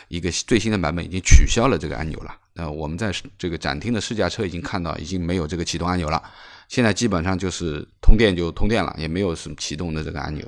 [0.09, 2.37] 一个最新的版本，已经取消了这个按钮了。
[2.55, 6.23] 那我们在这个展厅的试驾车已经看到，已经没有这个启动按钮了。
[6.69, 10.47] 现在基本上就是通电就通电了，也没有什么启动的这个按钮。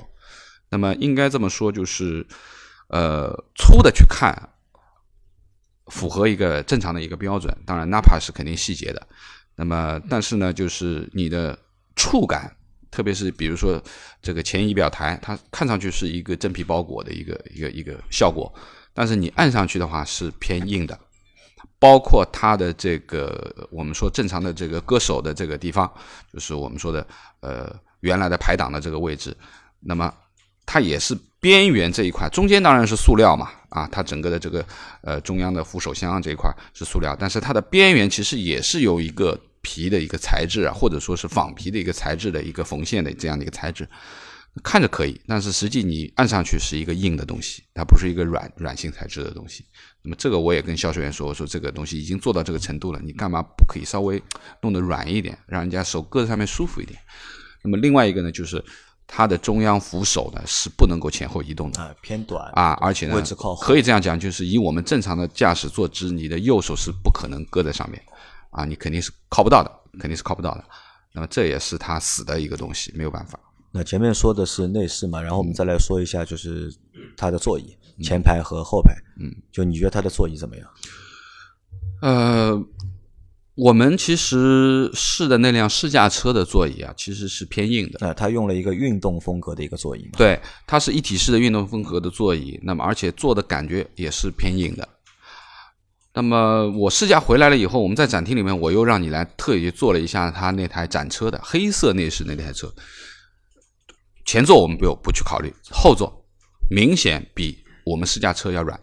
[0.69, 2.25] 那么应该这么说，就是
[2.87, 4.49] 呃粗的去看。
[5.87, 9.07] 符合一个正常的一个标准，当然 Napa 是肯定细节的。
[9.53, 11.59] 那么，但是呢，就是你的
[11.93, 12.55] 触感，
[12.89, 13.83] 特别是比如说
[14.21, 18.51] 这个前仪表台，它看上去是一个真皮包裹的一个一个一个效果，
[18.93, 20.97] 但是你按上去的话是偏硬的。
[21.79, 25.93] 包括它的这个我们说正常的这个割手的这个地方，
[26.31, 27.05] 就是我们说的
[27.41, 29.35] 呃原来的排档的这个位置，
[29.81, 30.11] 那么
[30.65, 31.15] 它也是。
[31.43, 34.65] 边缘这一块，中间当然是塑料嘛，啊，它整个的这个
[35.01, 43.85] 呃中央的扶手箱这一块是塑料，但是它的边缘其实也是有一个皮的一个材质啊，或者说是仿皮的一个材质的一个缝线的这样的一个材质，
[44.63, 49.65] 看着可以，但是实际你按上去是一个硬的东西，它不是一个软软性材质的东西。
[50.01, 54.23] 那么这个我也跟销售员说，我说这个东西已经做到这个程度了，你干嘛不可以稍微
[54.61, 56.97] 弄得软一点，让人家手搁在上面舒服一点？
[57.63, 58.63] 那么另外一个呢，就是。
[59.05, 68.01] 它的中央扶手呢是不能够前后移动的啊，偏短啊，而且呢位置靠后，可以这样讲，就是以我们正常的驾驶坐姿，你的右手是不可能搁在上面
[68.49, 70.63] 啊，你肯定是靠不到的，肯定是靠不到的。
[71.13, 73.39] 那么这也是它死的一个东西，没有办法。
[73.71, 76.73] 那前面说的是内饰嘛，然后我们再来说一下，就是
[77.17, 78.95] 它的座椅，前排和后排。
[79.19, 80.67] 嗯，就你觉得它的座椅怎么样？
[82.01, 82.65] 呃。
[83.55, 87.99] 我们其实试的那辆试驾车的座椅啊，其实是偏硬的。
[87.99, 90.09] 呃它用了一个运动风格的一个座椅。
[90.17, 92.59] 对，它是一体式的运动风格的座椅。
[92.63, 94.89] 那么，而且坐的感觉也是偏硬的。
[96.15, 102.73] 那么我试驾回来了以后，我们在展厅里面，我又让你来特意坐了一下它那台展车的黑色内饰那台车。
[104.25, 106.25] 前座我们不用不去考虑，后座
[106.71, 108.79] 明显比我们试驾车要软。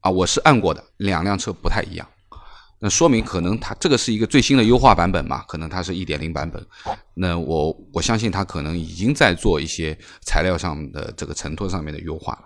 [0.00, 2.08] 啊，我是按过的，两辆车不太一样。
[2.84, 5.44] 那说明可能它这个是一个最新的优化版本嘛？
[5.46, 6.66] 可能它是一点零版本。
[7.14, 12.36] 那我我相信它可能已经在做一些材料上的这个承托上面的优化，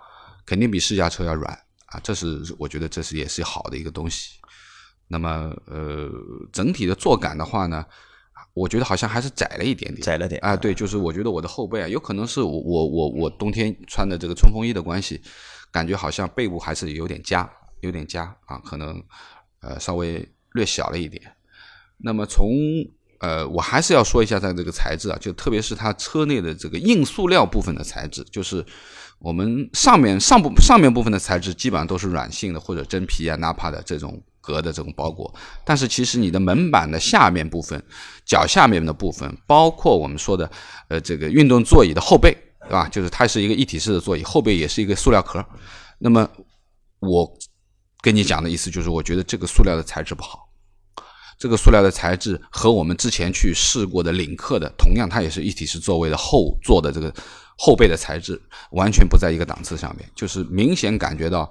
[0.45, 1.51] 肯定比试驾车要软
[1.87, 1.99] 啊。
[2.03, 4.35] 这是我觉得这是也是好的一个东西。
[5.07, 6.07] 那么呃，
[6.53, 7.83] 整体的坐感的话呢，
[8.53, 10.55] 我觉得好像还是窄了一点点，窄了点啊。
[10.55, 15.19] 对，就是我觉得我的后背啊，有可能是我我我我冬天穿的这个冲锋衣的关系，
[15.71, 17.49] 感觉好像背部还是有点夹，
[17.81, 19.03] 有点夹啊，可能。
[19.67, 21.21] 呃，稍微略小了一点。
[21.97, 22.49] 那么从
[23.19, 28.63] 呃，我还是要说一下它这个材质啊，就特别是它车内的这个硬塑料部分的材质，就是
[29.17, 35.33] 我们上面上部上面部分的材质基本上都是软性的或者真皮啊、纳帕的这种革的这种包裹。
[35.65, 37.83] 但是其实你的门板的下面部分、
[38.23, 40.49] 脚下面的部分，包括我们说的
[40.89, 42.87] 呃这个运动座椅的后背，对吧？
[42.89, 45.43] 就是它是一个一体式的座椅，后背也是一个塑料壳。
[45.97, 46.29] 那么
[46.99, 47.35] 我。
[48.01, 50.47] 跟你讲的意思就是，我觉得这个塑料的材质不好。
[51.39, 57.13] 这个塑料的材质和我们之前去试过的领克的，同样它也是一体式座位的后座的这个
[57.57, 61.47] 后背的材质，完全不在一个档次上面，就是明显感觉到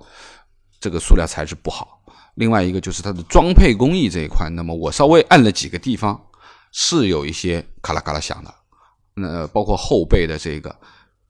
[0.80, 2.00] 这个塑料材质不好。
[2.34, 6.20] 另外一个就是它的装配工艺这一块，那么我稍微按了几个地方
[6.72, 8.52] 是有一些咔啦咔啦响的，
[9.14, 10.74] 那包括后背的这个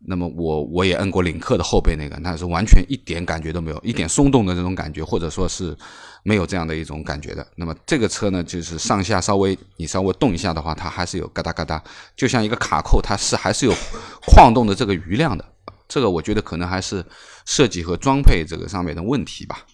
[0.05, 5.77] 那么我我也摁过领克的后背那个，那是完全一点感觉都没有，一点松动的这种感觉，或者说是
[6.23, 7.47] 没有这样的一种感觉的。
[7.57, 11.83] 那么这个车呢，就是上下稍微你稍微动一下的话，它还是有嘎哒嘎哒，
[12.15, 13.73] 就像一个卡扣，它是还是有
[14.23, 15.45] 晃动的这个余量的。
[15.89, 17.05] 这个我觉得可能还是
[17.45, 19.65] 设计和装配这个上面的问题吧。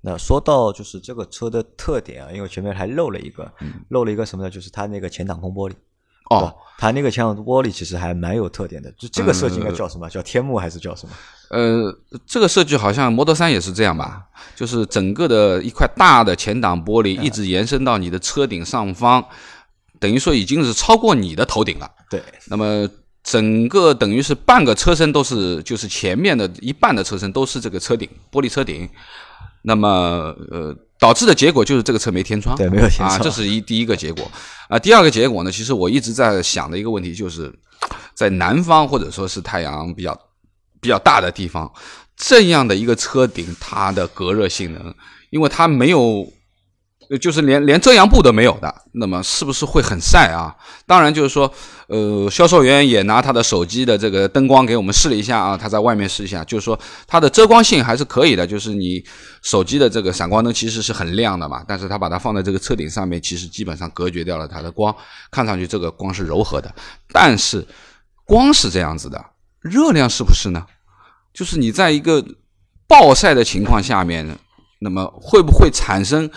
[0.00, 3.52] 那说到就是这个车的特点啊，因为前面还漏了一个，
[3.88, 4.50] 漏了一个什么呢？
[4.50, 5.74] 就是它那个前挡风玻璃。
[6.30, 8.90] 哦，它那个前挡玻璃其实还蛮有特点的。
[8.92, 10.08] 就这个设计应该叫什么？
[10.08, 11.12] 叫天幕还是叫什么？
[11.50, 11.92] 呃，
[12.26, 14.22] 这个设计好像 Model 3也是这样吧？
[14.54, 19.24] 就是整个的一块大的前挡玻璃一直延伸到你的车顶上方，
[19.98, 21.90] 等于说已经是超过你的头顶了。
[22.10, 22.22] 对。
[22.48, 22.88] 那么
[23.22, 28.88] 整个等于是半个车身都是，就是前面的一半的车身都是这个车顶玻璃车顶。
[29.62, 29.88] 那么
[30.50, 30.76] 呃。
[30.98, 34.30] 导致的结果就是这个车没天窗，对，没有天窗啊，这是一第一个结果
[34.68, 34.78] 啊。
[34.78, 37.52] 第二个结果呢，其实我一直在想的一个问题，就是
[38.14, 40.18] 在南方或者说是太阳比较
[40.80, 41.72] 比较大的地方，
[42.16, 44.94] 这样的一个车顶，它的隔热性能，
[45.30, 46.32] 因为它没有。
[47.16, 50.54] 就是连连遮阳布都没有的，那么是不是会很晒啊？
[50.84, 51.50] 当然，就是说，
[51.86, 58.46] 呃，销售员也拿他的手机的这个灯光给我们试了一下啊，他在外面试一下，就是说它的遮光性还是可以的。
[58.46, 59.02] 就是你
[59.40, 64.94] 手机的这个闪光灯其实是很亮的嘛，但是他把它放在这个车顶上面，其实基本上隔绝掉了它的光，
[65.30, 66.70] 看上去这个光是柔和的。
[67.10, 67.66] 但是
[68.26, 69.24] 光是这样子的，
[69.62, 70.62] 热量是不是呢？
[71.32, 72.22] 就是你在一个
[72.86, 74.38] 暴晒的情况下面，
[74.80, 76.30] 那么会不会产生？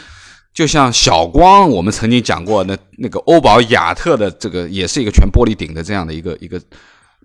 [0.54, 6.62] 就像小光，我们曾经讲过，那那个欧宝雅特的这个也是一个全玻璃顶的这样的一个一个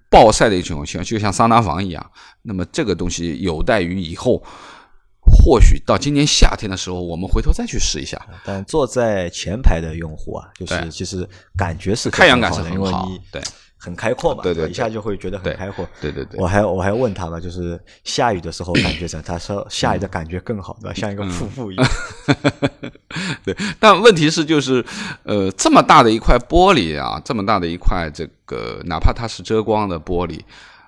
[0.09, 2.11] 暴晒的一种情况，就像桑拿房一样。
[2.43, 4.41] 那么这个东西有待于以后，
[5.21, 8.21] 或许到今年夏天的时候，我们回头再去试一下。
[8.45, 13.43] 但坐在前排的用户啊，就是其实感觉是太阳感是很好，对。
[13.79, 15.87] 很开阔嘛，对对，一下就会觉得很开阔。
[16.01, 19.23] 对对对，我还我还问他嘛，就是下雨的时候感觉怎？
[19.23, 20.95] 他 说下雨的感觉更好，对吧？
[20.95, 21.89] 像一个瀑布一样。
[23.45, 24.85] 对，但问题是就是，
[25.25, 30.41] 呃，这么大的一块玻璃啊，这么大的一块这个，哪怕它是遮光的玻璃，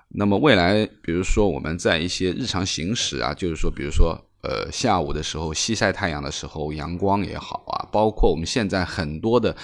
[0.08, 9.54] 那么未来，比如说我们在一些日常行驶啊，就是说，比如说，呃，下午的时候西晒太阳的时候，阳光也好啊，包括我们现在很多的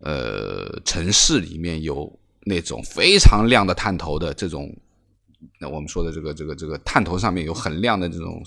[0.00, 2.18] 呃城市里面有。
[2.48, 4.72] 那种非常亮的探头的这种，
[5.60, 8.40] 那我们说的这个这个这个探头上面有很亮的这种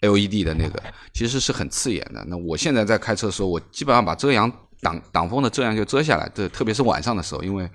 [0.00, 0.82] LED 的那个，
[1.14, 2.24] 其实是很刺眼的。
[2.26, 7.70] 那我现在在开车的时候，我基本上把遮阳挡挡风的遮阳就遮下来，这特别是晚上的时候，因为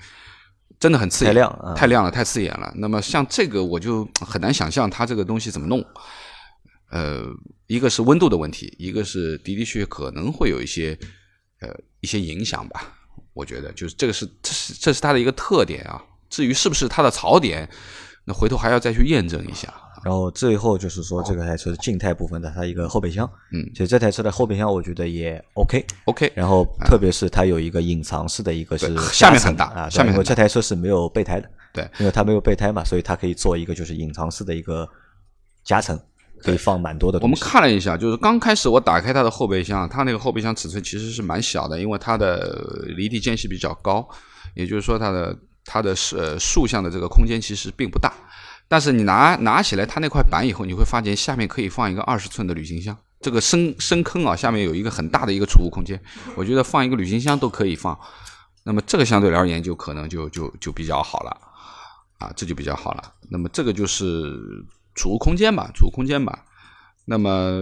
[0.78, 2.74] 真的很刺眼，太亮，太亮了，太刺眼了。
[2.76, 5.82] 那么像这个，我就很难想象它这个东西怎么弄。
[6.92, 7.26] 呃，
[7.68, 10.98] 一个是温度的问题，一个是的的确确可能会有一些
[11.62, 11.70] 呃
[12.02, 12.95] 一些影响吧。
[13.36, 16.02] 我觉得就是这个是这是这是它的一个特点啊。
[16.28, 17.70] 至于是不是它的槽点，
[18.26, 19.72] 那回头还要再去验证一下。
[20.04, 26.32] 然后最后就是说这个台车的静态部分的它一个后备箱，嗯，其实这台车的后备箱我觉得也 OK，OK。
[26.36, 34.88] 然后特别是它有一个隐藏式的一个是下面很大啊，下面因为这台车是没有备胎的，对，因为它没有备胎嘛，所以它可以做一个就是隐藏式的一个
[35.64, 36.00] 夹层。
[36.46, 37.18] 可以放蛮多的。
[37.24, 44.08] 我们看了一下，就是刚开始我打开它的后备箱，它那个后备箱尺寸其实是蛮小的，因为它的离地间隙比较高，
[44.54, 48.14] 也就是说它的它的是竖向的这个空间其实并不大。
[48.68, 56.00] 但是你拿拿起来它那块板以后，你会发现下面可以放一个二十寸的旅行箱，这个深深坑啊，下面有一个很大的一个储物空间，
[56.36, 57.98] 我觉得放一个旅行箱都可以放。
[58.64, 61.38] 那么这个相对而言就可能就就就比较好了，
[62.20, 63.04] 啊，这就比较好了。
[63.30, 64.64] 那么这个就是。
[64.96, 66.46] 储物空间吧，储物空间吧。
[67.06, 67.62] 那么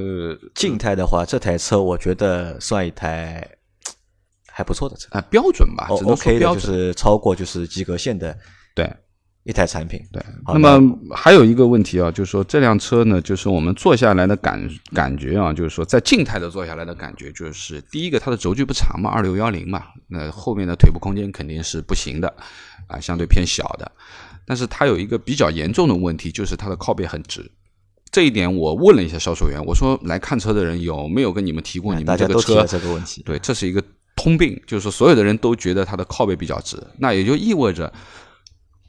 [0.56, 3.46] 静态的话，这台车我觉得算一台
[4.48, 5.10] 还不错的车。
[5.12, 8.38] 啊，标准吧，只能说标准，就是超过就是及格线的
[8.74, 8.90] 对
[9.44, 10.02] 一台产品。
[10.12, 22.34] 对，那么还有一个问题啊，就是说这辆车呢，就是我们坐下来的感感觉啊，就是说在静态的坐下来的感觉，就是第一个它的轴距不长嘛，二六幺零嘛，那后面的腿部空间肯定是不行的
[22.88, 23.92] 啊，相对偏小的。
[24.46, 27.50] 但是它有一个比较严重的问题，就是它的靠背很直。
[28.12, 33.24] 这一点我问了一下销售员，我说来看车的人有没有跟你们提过你们这个车这个问题？
[33.24, 33.84] 对，这是一个
[34.16, 37.92] 通病，就是说所有的人都觉得它的靠背比较直，那也就意味着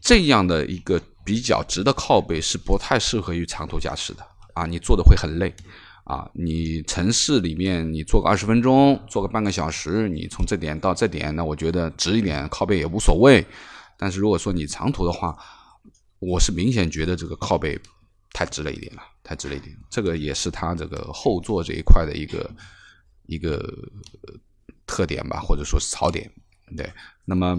[0.05, 5.51] 这样的一个比较直的靠背是不太适合于长途驾驶的啊，你坐的会很累
[6.05, 6.31] 啊。
[6.35, 13.45] 你城市里面你坐个二十分钟，坐个半个小时，你从这点到这点，那我觉得直一点靠背也无所谓。
[13.97, 15.35] 但是如果说你长途的话，
[16.19, 17.81] 我是明显觉得这个靠背
[18.35, 19.75] 太直了一点了，太直了一点。
[19.89, 22.51] 这个也是它这个后座这一块的一个
[23.25, 23.73] 一个
[24.87, 26.31] 特点吧，或者说是槽点。
[26.77, 26.93] 对，
[27.25, 27.59] 那么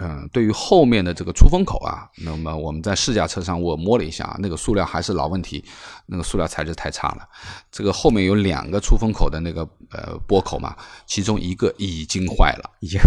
[0.00, 5.64] 嗯，对于后面的这个出风口啊，那么我们在试驾车上我摸了一下，那个塑料还是老问题，
[6.06, 7.28] 那个塑料材质太差了。
[7.70, 10.76] 这个后面有两个出风口的那个呃拨口嘛，
[11.06, 13.00] 其中一个已经坏了，已经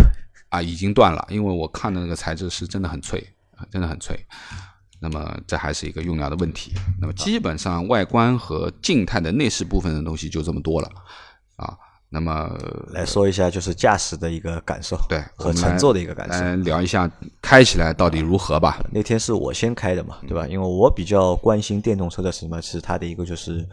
[0.49, 3.25] 啊已经断了，因为我看的那个材质是真的很脆，
[3.71, 4.19] 真的很脆。
[5.03, 6.73] 那么这还是一个用料的问题。
[6.99, 11.01] 那么基本上外观和静态的内饰部分的东西就这么多了啊。
[12.13, 12.53] 那么
[12.89, 17.09] 来说一下，就是驾驶的一个感受，对和乘坐的一个感受，来聊一下
[17.41, 18.83] 开起来到底如何吧。
[18.91, 20.45] 那天是我先开的嘛，对吧？
[20.45, 23.65] 因为我比较关心电动车的什么，是它的一个就是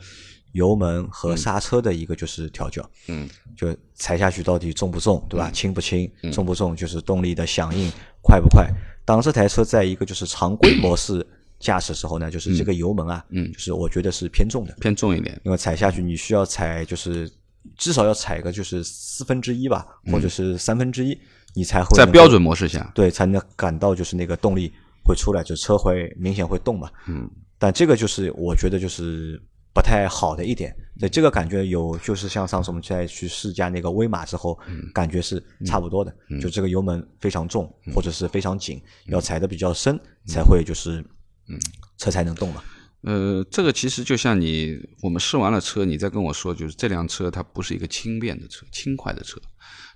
[0.53, 5.51] 油门和刹车的一个就是调教，嗯，就踩下去到底重不重，对吧？
[5.51, 7.91] 轻不轻，重不重，就是动力的响应
[8.23, 8.71] 快不快。
[9.05, 11.27] 当这台车在一个就是常规模式
[11.59, 17.29] 驾驶时候呢，就是这个油门啊，嗯，就是我觉得是偏重的，偏重一点，因为踩下去你需要踩就是。
[17.77, 21.19] 至少要踩个就是四分之一吧，或者是三分之一，
[21.55, 24.73] 你才会在标准模式下，对，才能感到就是那个动力
[25.05, 26.91] 会出来，就车会明显会动嘛。
[27.07, 29.41] 嗯，但这个就是我觉得就是
[29.75, 30.75] 不太好的一点。
[30.99, 34.59] 对，这个感觉有就是像上次我们在去试驾那个威马之后，
[34.93, 36.13] 感觉是差不多的。
[36.41, 41.01] 就这个油门非常重，或者是非常紧，要踩的比较深才会就是，
[41.49, 41.57] 嗯，
[41.99, 42.63] 车才能动嘛。
[43.03, 49.41] 呃，这个其实就像你我们试完了车，你再跟我说，就是这辆车它不是一个轻便的车，轻快的车，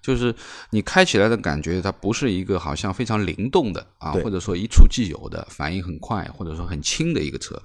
[0.00, 0.34] 就是
[0.70, 7.60] 你开起来的感觉，它不是一个好像非常灵动的啊，或者说一触即有的反应很快，或者说很轻的一个车。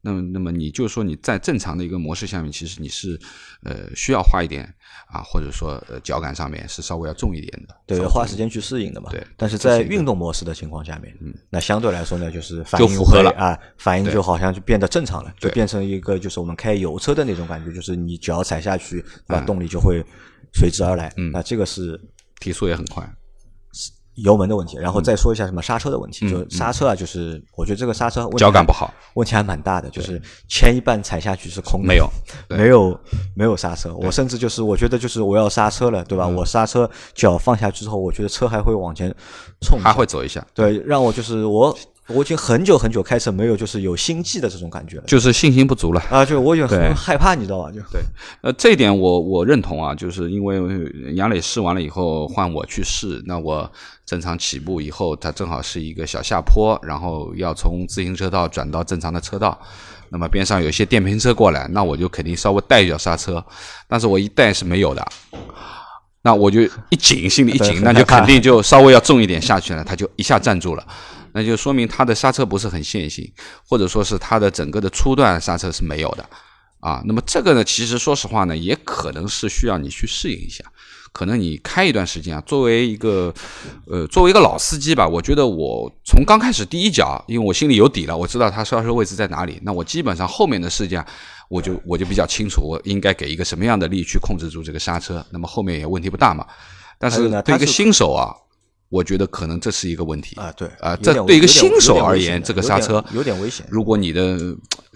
[0.00, 3.18] 那么，那么你就说你在正常的一个模式下面，其实你是
[3.64, 4.62] 呃需要花一点
[5.08, 9.10] 啊，或者说呃脚感上面是稍微要重一点的，对，要花时间去适应的嘛。
[9.10, 20.04] 对，但是在运动模式的情况下面，嗯，那相对来说呢，就是反应就符合了啊，反应就好像就变得正常了，就变成一个就是我们开油车的那种感觉，就是你脚踩下去，那动力就会
[20.54, 21.12] 随之而来。
[21.16, 22.00] 嗯，那这个是
[22.40, 23.08] 提速也很快。
[24.22, 26.28] 油门的问题，然后再说一下什么刹车的问题。
[26.28, 29.88] 就刹车啊，就是我觉得这个刹车脚感不好，问题还蛮大的。
[29.90, 32.10] 就是前一半踩下去是空的，没有，
[32.48, 33.00] 没有，
[33.34, 33.94] 没有刹车。
[33.94, 36.26] 我甚至就是我觉得就是我要刹车了，对吧？
[36.26, 39.14] 我刹车脚放下去之后，我觉得车还会往前
[39.60, 40.46] 冲，还会走一下。
[40.54, 41.76] 对，让我就是我。
[42.08, 46.24] 我已经很久很久开车没有就是有心悸的这种感觉了，就是信心不足了啊！
[46.24, 47.70] 就我已经很害怕，你知道吧？
[47.70, 48.00] 就对，
[48.40, 50.58] 呃，这一点我我认同啊，就是因为
[51.14, 53.70] 杨磊试完了以后换我去试，那我
[54.06, 59.60] 正常起步以后，它正好是一个小下坡，然后要从自行车道转到正常的车道，
[60.08, 63.44] 那么边上有些电瓶车过来，那我就肯定稍微带一脚刹车，
[63.86, 65.06] 但是我一带是没有的，
[66.22, 70.86] 那我就一紧，心里一紧，那就肯定就稍微要重一点下去了，他就一下站住了。
[71.32, 73.30] 那就说明它的刹车不是很线性，
[73.68, 76.24] 或者说是它的整个的初段刹车是没有的
[76.80, 77.02] 啊。
[77.06, 80.64] 那么这个呢，其实说实话呢，也可能是需要你去适应一下。
[81.10, 83.32] 可能你开一段时间啊，作为一个
[83.86, 89.58] 呃，作为一个老司机吧，我觉得我从刚开始第一脚，因为我心里有底了，我知道它刹车位置在哪里。
[89.62, 91.04] 那我基本上后面的试驾，
[91.48, 96.46] 我就我就比较清楚，我应该给一个什么样的力去控制住这个刹车，那么后面也问题不大嘛。
[96.98, 98.34] 但是对一个新手啊。
[98.90, 103.66] 我觉得可能这是一个问题啊，对啊，这对一个新手而言，这个刹车有点危险。
[103.70, 104.38] 如果你的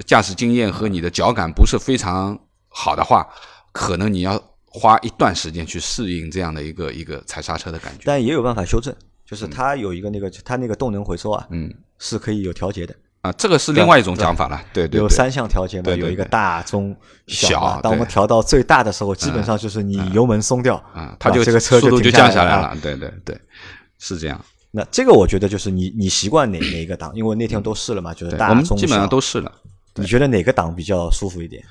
[0.07, 2.39] 驾驶经验和你的脚感不是非常
[2.69, 3.27] 好的话，
[3.71, 8.05] 可能你要花一段时间去适应这样的一个一个踩刹车的感觉。
[8.07, 8.95] 但也有办法修正，
[9.27, 14.59] 就是它有一个那个它那个动能回收啊，嗯，是可以有调节的啊，这个是另外一种讲法了。
[14.73, 17.79] 对对，有三项调节嘛，有一个大、中、小。
[17.83, 22.75] 当我们调到最大的时候，基本上就是你油门松掉啊，它就这个车速度就降下来了。
[22.83, 23.39] 对对对。
[24.05, 27.13] 是这样，那这个我觉得就是你你习惯哪哪一个档？
[27.15, 29.53] 因为那天都试了嘛，就是大中基本上都试了。
[29.95, 31.63] 你觉得哪个档比较舒服一点？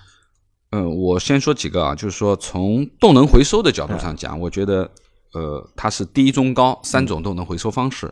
[0.70, 4.90] 嗯，我先说几个啊，就是说从动能回收的角度上讲，我觉得
[5.34, 8.10] 呃它是低中高三种动能回收方式。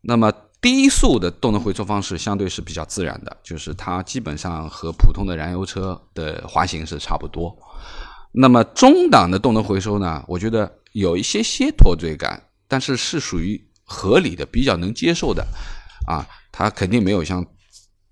[0.00, 7.56] 那么低速的动能回收方式相对是比较自然的，就是它基本上和普通的燃油车的滑行是差不多。
[8.32, 12.42] 那么中档的动能回收呢，我觉得有一些些脱罪感。
[12.74, 15.46] 但是是属于合理的、比较能接受的，
[16.08, 17.46] 啊，它肯定没有像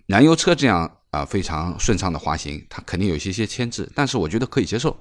[0.05, 4.97] 燃油车这样啊非常顺畅的滑行，它肯定有一些些牵制，但是我觉得可以接受。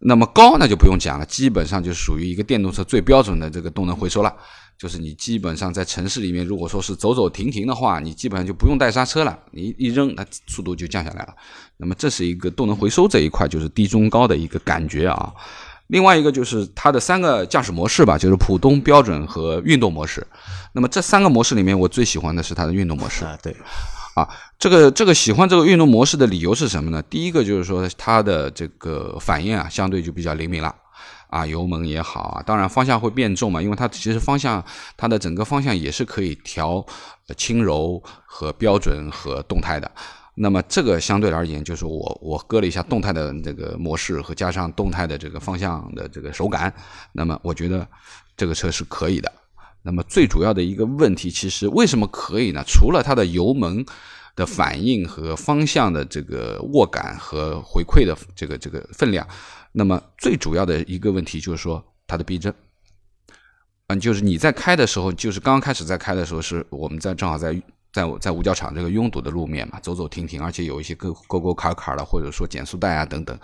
[0.00, 4.34] 那么高那就不用讲了，基本上就属于一个电动车最标准的这个动能回收了，
[4.76, 11.32] 就是你基本上在城市里面，如果说是走走停停的话，你基本上就不用带刹车了，你一扔，那速度就降下来了。
[11.76, 15.32] 那么这是一个动能回收这一块，就是低中高的一个感觉啊。
[15.92, 20.26] 另外一个就是它的三个驾驶模式吧，就是普通、标准和运动模式。
[20.72, 23.38] 那么这三个模式里面，我最喜欢的是它的运动模式啊。
[23.42, 23.54] 对，
[24.14, 24.26] 啊，
[24.58, 27.02] 这个这个喜欢这个运动模式的理由是什么呢？
[27.10, 30.74] 第一个就是说它的这个反应啊，相对就比较灵敏了
[31.28, 34.64] 啊，油门也好啊，当然方向会变重嘛，因为它其实方向
[34.96, 36.82] 它的整个方向也是可以调
[37.36, 39.90] 轻柔和标准和动态的。
[40.34, 46.72] 那么这个相对而言，就是我我搁了一下动态的这个模式和加上动态的这个方向的这个手感，
[47.12, 47.86] 那么我觉得
[48.34, 49.30] 这个车是可以的。
[49.82, 52.64] 那么最主要的一个问题，其实为什么可以呢？
[52.66, 53.84] 除了它的油门
[54.34, 59.28] 的反应和方向的这个握感和回馈的这个这个分量，
[59.72, 62.54] 那么最主要的一个问题就是说它的避震。
[63.88, 67.60] 嗯，就是你在开的时候，就是刚刚开始在开的时候，是我们在正好在。
[67.92, 73.38] 在在五角场这个拥堵的路面嘛，走走停停，而且有一些沟沟沟坎坎的，或者说减速带啊等等，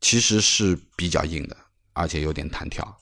[0.00, 1.56] 其实是比较硬的，
[1.92, 2.96] 而且有点弹跳。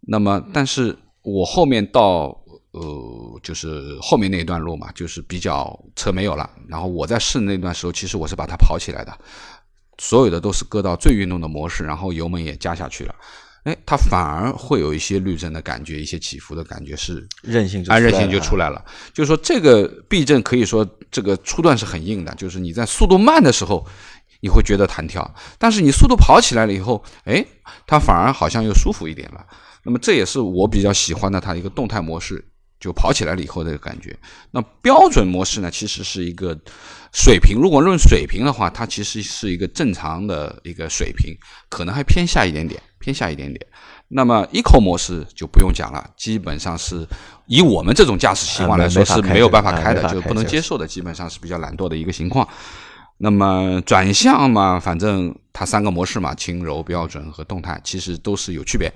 [0.00, 2.38] 那么，但是我后面到
[2.72, 6.50] 呃，就是后面那一段路嘛，就是比较车没有了。
[6.68, 9.18] 然后我在试那段时候，其实我是把它跑起来的，
[9.98, 13.14] 所有的都是搁到最运动的模式，然后油门也加下去了。
[13.64, 18.84] 哎，它反而会有一些滤震的感觉，一些起伏的感觉是韧性，啊，韧性就出来了。
[19.12, 23.86] 就是说，这个避震可以说这个初段是很硬的，就是你在速度慢的时候，
[24.40, 27.44] 你会觉得弹跳，但是你速度跑起来了以后，哎，
[27.86, 29.44] 它反而好像又舒服一点了。
[29.82, 32.44] 那么这也是我比较喜欢的它一个动态模式。
[32.80, 34.14] 就跑起来了以后的感觉。
[34.50, 36.54] 那标准模式呢，其实是一个
[37.14, 37.58] 水平。
[37.58, 41.34] 如果论水平的话，它其实是一个正常的一个水平，
[41.70, 43.66] 可能还偏下一点点，偏下一点点。
[44.08, 47.06] 那么 eco 模式就不用讲了，基本上是
[47.46, 52.48] 以我们这种驾驶习惯来说是没有办法开的，就不能接受的，基本上是比较懒惰的一个情况。
[53.18, 58.90] 那么转向嘛，反正它三个模式嘛，轻柔、标准和动态，其实都是有区别。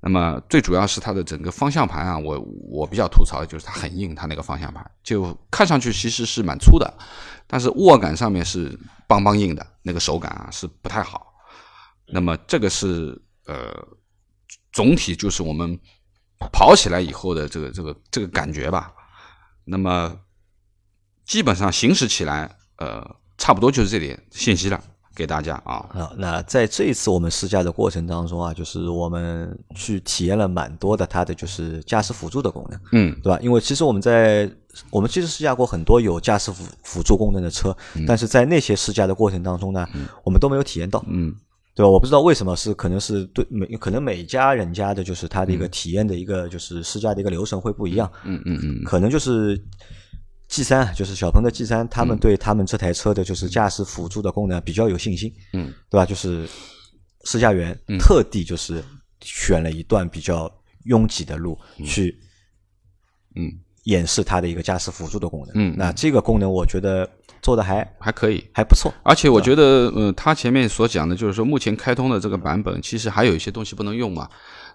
[0.00, 2.38] 那么最主要是它的整个方向盘啊，我
[2.70, 6.92] 我比较吐槽的就是它很硬，它那个方向盘就看上去其实是蛮粗的，
[7.46, 11.27] 但是握感上面是邦邦硬的，那个手感啊是不太好。
[12.10, 13.72] 那么这个是呃
[14.72, 15.78] 总体就是我们
[16.52, 18.92] 跑起来以后的这个这个这个感觉吧。
[19.64, 20.18] 那么
[21.24, 24.82] 基本上行驶起来呃差不多就是这点信息了。
[25.14, 26.12] 给大家啊啊！
[26.16, 33.36] 那在这一次我们试驾的过程当中啊，就是我们去体验了蛮多的它的就是驾驶辅助的功能，嗯，对吧？
[33.42, 34.48] 因为其实我们在
[34.90, 39.84] 我们其实试驾过很多有驾驶辅辅助功能的车，但是在那些试驾的过程当中呢，
[40.22, 41.34] 我们都没有体验到，嗯，
[41.78, 41.88] 对吧？
[41.88, 49.56] 我不知道为什么是可能是对每可能每家人家的就是他的一个体验的一个就是试驾的一个流程会不一样，嗯嗯嗯，可能就是。
[50.50, 56.06] G 三就是小鹏的 G 三，他们对他们这台车的就是驾驶辅助的功能比较有信心，嗯，对吧？
[56.06, 56.48] 就是
[57.24, 58.82] 试驾员特地就是
[59.20, 60.50] 选了一段比较
[60.84, 61.54] 拥挤的路
[61.84, 62.18] 去，
[63.36, 63.52] 嗯，
[63.88, 65.50] 演示它的一个驾驶辅助的功能。
[65.54, 67.08] 嗯，那这个功能我觉得
[67.42, 68.92] 做的还还可以，还不错。
[69.02, 74.28] 而且我觉得，呃，他前面所讲的就是说，目前开通的这个版本，其实还有一些东西不能用嘛。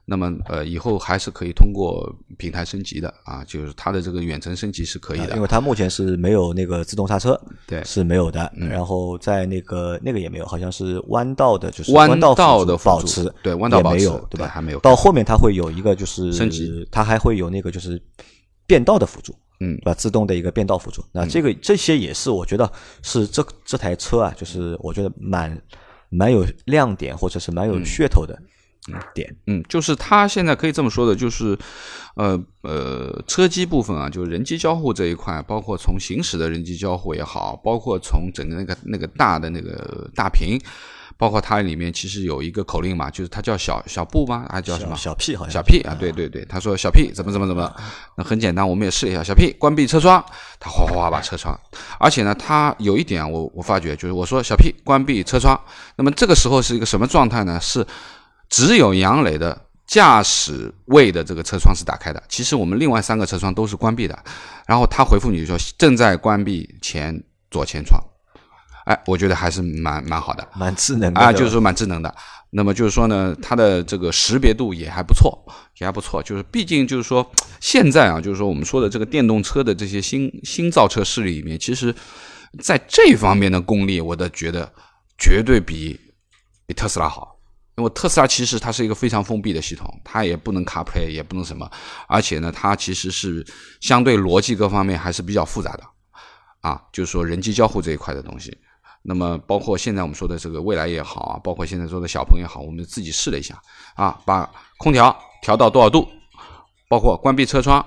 [0.05, 8.51] 那么呃，以后还是可以通过平台升级的啊，就是它的这个远程升级是可以的，因为它目前是没有那个自动刹车，对，是没有的。
[8.69, 14.47] 然后在那个那个也没有，好像是弯道的，就是弯道的保持，对，弯道也没有，对吧？
[14.47, 14.79] 还没有。
[14.79, 18.01] 到后面它会有一个就是升级，它还会有那个就是
[18.73, 19.93] 变道的辅助，嗯，对吧？
[19.93, 21.05] 自动的一个变道辅助。
[21.11, 22.71] 那这个这些也是我觉得
[23.03, 25.61] 是这这台车啊，就是我觉得蛮
[26.09, 28.35] 蛮有亮点或者是蛮有噱头的。
[29.13, 31.57] 点，嗯，就是它现在可以这么说的，就是，
[32.15, 40.59] 呃呃，车机部分啊，就是人机交互这一块，包括从行驶的人机交互也好，包括从整个那个那个大的那个大屏，
[41.23, 44.45] 包括它里面其实有一个口令嘛，就是它叫小小布吗？
[44.51, 44.93] 还叫什么？
[44.97, 47.73] 小 P 好像小 P 啊，对对对，他说小 P 怎么怎么怎么，
[48.17, 50.21] 那很简单，我们也试一下，小 P 关闭车窗，
[50.59, 51.57] 他哗哗哗把车窗，
[51.97, 55.57] 而且呢，它有一点我我发觉就是我说小 P 关闭车窗，
[55.95, 57.57] 那么这个时候是一个什么状态呢？
[57.61, 57.87] 是
[58.49, 59.57] 只有杨磊的
[59.87, 64.19] 驾驶位的这个车窗是打开的，其实我们另外三个车窗都是关闭的。
[64.67, 68.03] 然后他回复你说正在关闭前左前窗，
[68.85, 72.13] 哎，我觉得还是蛮蛮好的，蛮智能的啊，就是说蛮智能的。
[72.55, 75.43] 那么就是说呢，它的这个识别度也还不错，
[75.79, 76.21] 也还不错。
[76.21, 77.27] 就是毕竟就是说
[77.59, 81.93] 现在啊，就是说我们说的这个电动车的这些新新造车势力里面，其实
[82.61, 84.71] 在这方面的功力，我的觉得
[85.17, 85.99] 绝对比
[86.67, 87.31] 比特斯拉好。
[87.75, 91.67] 因为特斯拉其实它是一个非常封闭的系统，它也不能 CarPlay，也不能什么，
[92.07, 93.43] 而且呢，它其实是
[93.81, 95.83] 相对逻辑各方面还是比较复杂的，
[96.61, 98.55] 啊，就是说人机交互这一块的东西。
[99.03, 103.61] 那么包括现在我们说的这个未来也好啊，包括现在说的小鹏也好，我们自己试了一下
[103.95, 106.07] 啊，把空调调到多少度，
[106.87, 107.85] 包括关闭车窗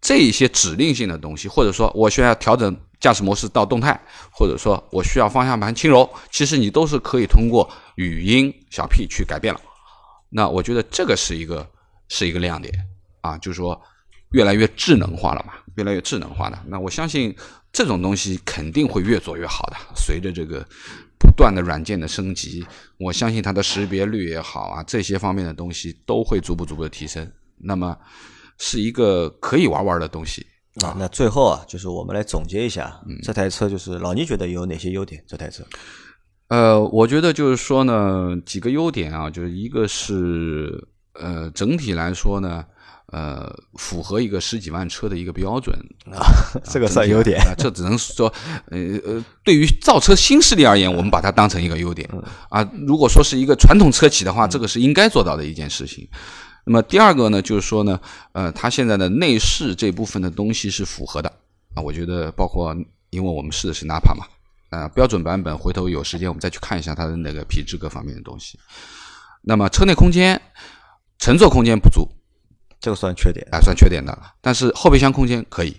[0.00, 4.00] 这一些指令性的东西，或者说我需要调整驾驶模式到动态，
[4.32, 7.70] 或者说我需要方向盘轻柔，其实你都是可以通过。
[7.96, 9.60] 语音小 P 去改变了，
[10.30, 11.70] 那我觉得这个是一个
[12.08, 12.72] 是一个亮点
[13.20, 13.78] 啊，就是说
[14.30, 16.58] 越来越智能化了嘛，越来越智能化的。
[16.66, 17.36] 那我相信
[17.72, 20.62] 这种东西肯定会越做越好的，随着这个
[21.18, 22.64] 不断的软件的升级，
[22.98, 27.26] 我相信它的识别率也好啊，这些方面的东西都会逐步逐步的提升。
[27.56, 27.96] 那么
[28.58, 30.44] 是一个可以玩玩的东西
[30.82, 30.94] 啊。
[30.98, 35.24] 那最后啊，就是我们来总结一下，这台车就是老倪觉得有哪些优点？
[35.26, 35.64] 这台车？
[36.48, 42.64] 呃，我觉得就是说呢，几个优点啊，就是一个是呃，整体来说呢，
[43.06, 45.76] 呃，符合一个十几万车的一个标准
[46.10, 46.24] 啊，
[46.64, 47.38] 这个算优点。
[47.42, 48.32] 啊这只能说，
[48.70, 52.08] 呃呃，对于造车新势力而言，我们把它当成一个优点
[52.48, 52.66] 啊。
[52.86, 56.08] 如果说是一个传统车企的话，这个是应该做到的一件事情。
[56.64, 58.00] 那么第二个呢，就是说呢，
[58.32, 61.28] 呃，它现在的内饰这部分的东西是符合的
[61.74, 61.82] 啊。
[61.82, 62.74] 我觉得包括，
[63.10, 64.26] 因为我们试的是 Napa 嘛。
[64.70, 68.58] 啊，标准版本，回头有时间我们再去看一下它的那个皮质各方面的东西。
[69.42, 70.40] 那么车内空间、
[71.22, 72.10] 乘坐空间不足，
[72.80, 74.12] 这个算缺点啊，算缺点的。
[74.40, 75.76] 但是后备箱空间可以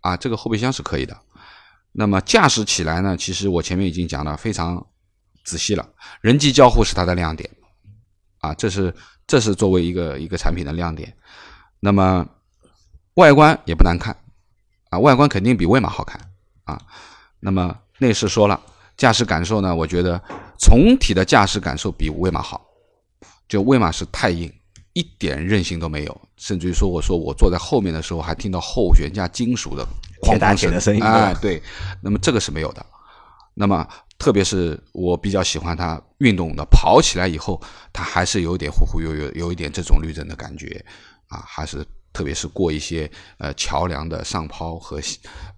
[0.00, 1.14] 啊，这个后备箱是可以的。
[1.92, 4.86] 那么驾驶起来呢，其实我前面已经讲了非常
[5.44, 5.86] 仔细了，
[6.22, 7.50] 人机交互是它的亮点
[8.38, 8.94] 啊，这是
[9.26, 11.14] 这是作为一个一个产品的亮点。
[11.78, 12.26] 那么
[13.16, 14.16] 外观也不难看
[14.88, 16.18] 啊，外观肯定比威马好看
[16.64, 16.80] 啊。
[17.38, 18.58] 那么内饰说了，
[18.96, 19.76] 驾驶感受呢？
[19.76, 20.18] 我觉得
[20.58, 22.66] 总体的驾驶感受比威马好。
[23.46, 24.50] 就威马是太硬，
[24.96, 29.86] 一点韧性都没有，甚至于说，我说我坐在后面的时候，还听到后悬架金属的
[30.22, 31.02] 哐哐声的声音。
[31.02, 31.62] 哎，对。
[32.00, 32.84] 那么这个是没有的。
[33.52, 33.86] 那么
[34.18, 40.82] 特别是我比较喜欢它运动的，跑起来以后，它还是有点忽忽悠悠，有一点这种滤震的感觉
[41.28, 41.86] 啊，还是。
[42.16, 44.96] 特别是过一些呃桥梁的上抛和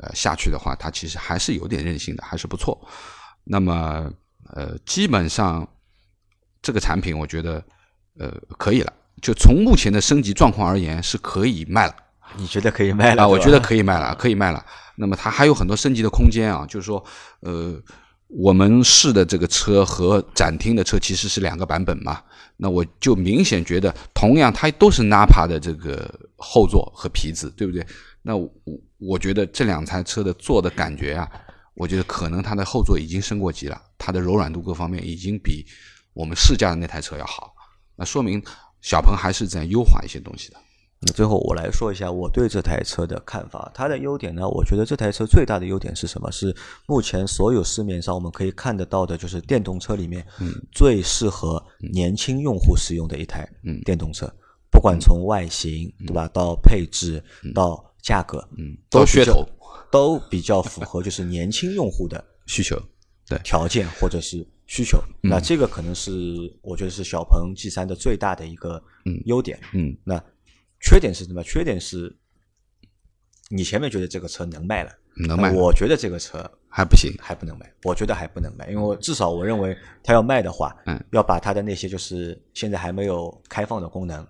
[0.01, 2.77] 呃下去的话，它其实还是有点韧性的，还是不错。
[3.45, 4.11] 那么
[4.55, 5.65] 呃，基本上
[6.61, 7.63] 这个产品我觉得
[8.19, 8.29] 呃
[8.59, 11.95] 可以了，就从目前的升级状况而言是可以卖了。
[12.37, 13.23] 你觉得可以卖了？
[13.23, 14.65] 啊，我觉得可以卖了，可以卖了。
[14.97, 17.05] 那么它还有很多升级的空间啊，就是说
[17.41, 17.81] 呃。
[18.31, 22.23] 我们试的这个车和展厅的车其实是两个版本嘛，
[22.59, 27.83] 那我就明显觉得，同样它都是 Napa 的这个后座和皮子，对不对？
[28.21, 28.51] 那我
[28.99, 31.27] 我觉得这两台车的坐的感觉啊，
[31.73, 35.65] 我觉得可能它的后座已经升过级了，它的柔软度各方面已经比
[36.13, 37.55] 我们试驾的那台车要好，
[37.97, 38.43] 那说明
[38.81, 40.57] 小鹏还是在优化一些东西的。
[41.01, 43.71] 那最后我来说一下我对这台车的看法。
[43.73, 46.29] 它的优点呢，我觉得这台车最大的优点是什么？
[46.33, 46.53] 是
[46.87, 50.27] 目前所有市面上我们可以看得到的，就是电动车里面
[50.73, 53.49] 最适合年轻用户使用的一台
[53.85, 54.29] 电动车。
[54.71, 57.23] 不管从外形对吧，到配置
[57.55, 59.49] 到价格，嗯，都噱头
[59.93, 62.77] 都比较符合就是年轻用户的需求，
[63.29, 65.03] 对条件或者是需求。
[65.21, 66.13] 那这个可能是
[66.63, 68.81] 我觉得是小鹏 G 三的最大的一个
[69.25, 69.59] 优点。
[69.73, 70.23] 嗯，那。
[70.81, 71.43] 缺点是什么？
[71.43, 72.17] 缺点是，
[73.49, 74.93] 你前面觉得这个车能卖了，
[75.27, 75.51] 能卖。
[75.51, 77.69] 我觉得这个车还不行，还不能卖。
[77.83, 84.25] 我觉得还不能卖，因为至少我认为它要卖的话，嗯，要把它的那些就是现在还没有开放的功能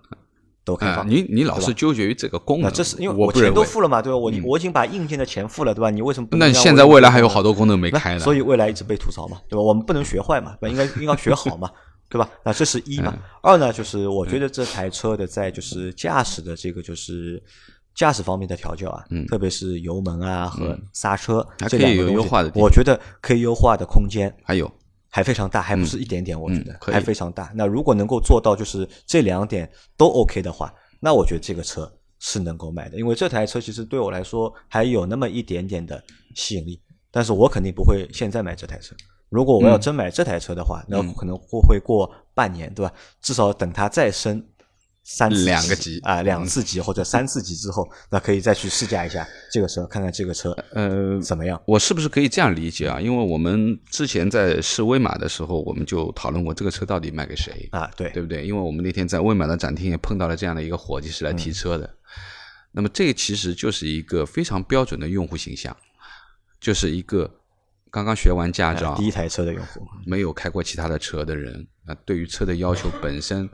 [0.69, 1.09] 都开放。
[1.09, 4.17] 你你老是纠结于这个功能，这是因为我钱都付了嘛，对吧？
[4.17, 5.89] 我我已经把硬件的钱付了，对吧？
[5.89, 6.37] 你为什么不？
[6.37, 9.61] 那现在未来还有好多功能没开呢，所以未来一直被吐槽嘛，对吧？
[9.63, 11.69] 我们不能学坏嘛，应该 应该学好嘛。
[12.11, 12.27] 对吧？
[12.43, 13.13] 那这是一嘛？
[13.43, 13.71] 二呢？
[13.71, 17.39] 就是我觉得这台车的在就是驾驶的这个就是
[17.93, 24.65] 驾驶方面的调教啊，特别是油门啊和刹车这两个优化的，我觉得可以优化的空间还有
[25.09, 27.51] 还非常大，还不是一点点，我觉得还非常大。
[27.55, 36.03] 那如果能够做到就是这两点都 OK 的话，那我觉得这个车是能够买的，因为这台车其实对我来说还有那么一点点的
[36.35, 36.79] 吸引力，
[37.11, 38.95] 但是我肯定不会现在买这台车。
[39.29, 42.91] 如果我要真买这台车的话，那可能会会过半年，对吧？
[43.21, 44.43] 至少等它再升
[45.03, 51.59] 三两个级啊，两次级或者三次级之后，那可以再去试驾一下这个车，看看这个车呃怎么样。
[51.65, 53.01] 我是不是可以这样理解啊？
[53.01, 57.89] 因为我们之前在试威马的时候，我们就讨论过这个车到底卖给谁啊？
[57.95, 58.45] 对，对不对？
[58.45, 61.89] 因为我们那天在威马的展厅也碰到了这样的一个伙计是来提车的。
[62.71, 65.75] 那么这个其实就是一个非常标准的用户形象，
[66.59, 67.35] 就是一个。
[67.91, 73.49] 刚刚学完驾照，第一台车的用户，没有开过其他的车的人，那对于车的要求本身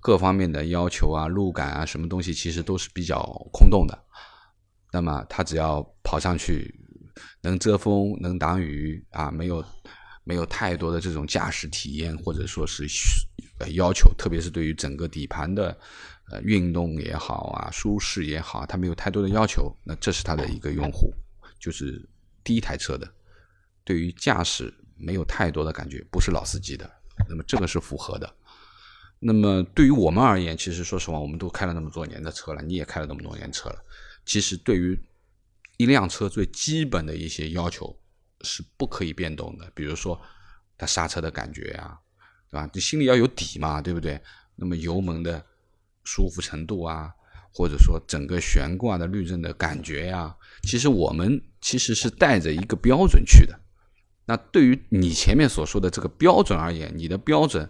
[0.00, 3.20] 各方面的要求啊，路感啊，什么东西其实都是比较
[3.52, 3.98] 空洞的。
[4.92, 6.74] 那么他只要跑上去，
[7.42, 9.64] 能遮风，能挡雨啊，没有
[10.24, 12.86] 没有太多的这种驾驶体验或者说是
[13.74, 15.76] 要求，特别是对于整个底盘的
[16.30, 19.74] 呃运动也好啊，舒适也好，他没有太多的要求。
[19.84, 21.12] 那这是他的一个用户，
[21.58, 22.08] 就是
[22.42, 23.06] 第一台车的。
[23.84, 26.90] 对于驾驶没有太多的感觉，不是老司机的，
[27.28, 28.34] 那么这个是符合的。
[29.20, 33.84] 那么对于我们而言，其实说实话，我们都开了那么多年的车了，你也开了那么多年车了。
[34.24, 34.98] 其实对于
[35.76, 37.98] 一辆车最基本的一些要求
[38.42, 40.20] 是不可以变动的，比如说
[40.76, 41.98] 它刹车的感觉呀，
[42.50, 42.70] 对吧？
[42.72, 44.20] 你心里要有底嘛，对不对？
[44.54, 45.44] 那么油门的
[46.04, 47.10] 舒服程度啊，
[47.52, 53.58] 或者说整个悬挂的滤震的感觉呀，其实我们其实是带着一个标准去的。
[54.26, 57.68] 那对于你前面所说的这个标准而言，你的标准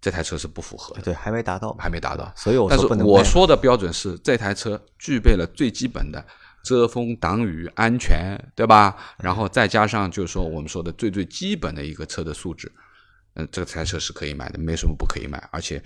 [0.00, 2.32] 这台车是不符合的，对，还没达到，还没达到。
[2.36, 6.24] 所以我但是说我说的标准是这台车具备了最基本的
[6.62, 8.96] 遮风挡雨、安全，对吧？
[9.18, 12.70] 然后再加上就是说我们说的最最基本的一个车的素质，
[13.34, 15.82] 嗯，这台车是可以买的，没什么不可以买，而且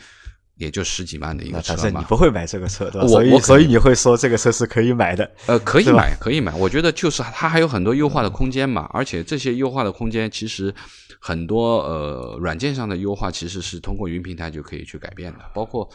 [0.61, 1.97] 也就十几万的一个车你。
[2.05, 3.07] 不会买这个车，对吧？
[3.07, 6.53] 我所以我所以你会说这个车是可以买的，呃，可以买，可以买。
[6.55, 10.73] 我觉得就是它还有很多优化的空间嘛，而且这些优化的空间其实
[11.19, 15.89] 很多呃软件上的优化其实是通过云平台就可以去改变的，包括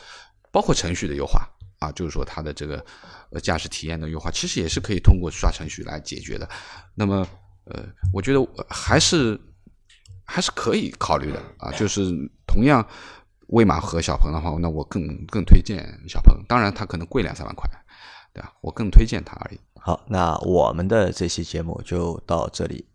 [0.52, 1.48] 包括程序的优化
[1.78, 2.84] 啊，就是说它的这个
[3.30, 6.50] 呃驾驶体验的优化，其实也是可以通过刷程序来解决的。
[6.96, 7.28] 那么
[7.66, 9.40] 呃，我觉得还是
[10.24, 12.10] 还是可以考虑的啊，就是
[12.48, 12.84] 同样。
[13.48, 17.70] 威马和小鹏的话，那我更更推荐小鹏，当然它可能贵两三万块，
[18.34, 18.54] 对吧？
[18.62, 19.60] 我更推荐它而已。
[19.80, 22.86] 好，那我们的这期节目就到这里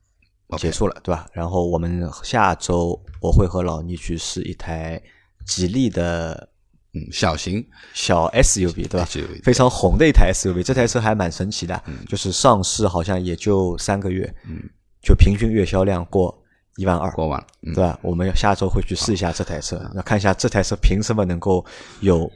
[0.58, 1.26] 结束了，对吧？
[1.32, 5.00] 然后我们下周我会和老倪去试一台
[5.46, 6.48] 吉利的
[6.92, 14.60] 嗯，小型小 SUV，对吧？SUV 非常红的一台 SUV，这台车还蛮神奇的，就是上市好像也就三个月，嗯，
[15.00, 16.39] 就平均月销量过
[16.80, 17.98] 一万二，过万了，嗯，对吧？
[18.00, 21.62] 我们要下周会去试一下这台车，那看一下这台车凭什么能够
[22.00, 22.30] 有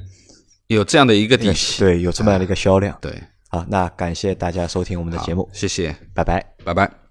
[0.67, 2.95] 有这样的一个底气，对有这么样的一个销量。
[3.01, 3.11] 对，
[3.49, 6.45] 好，那感谢大家收听我们的节目，谢谢，拜拜。
[6.63, 7.04] 拜拜。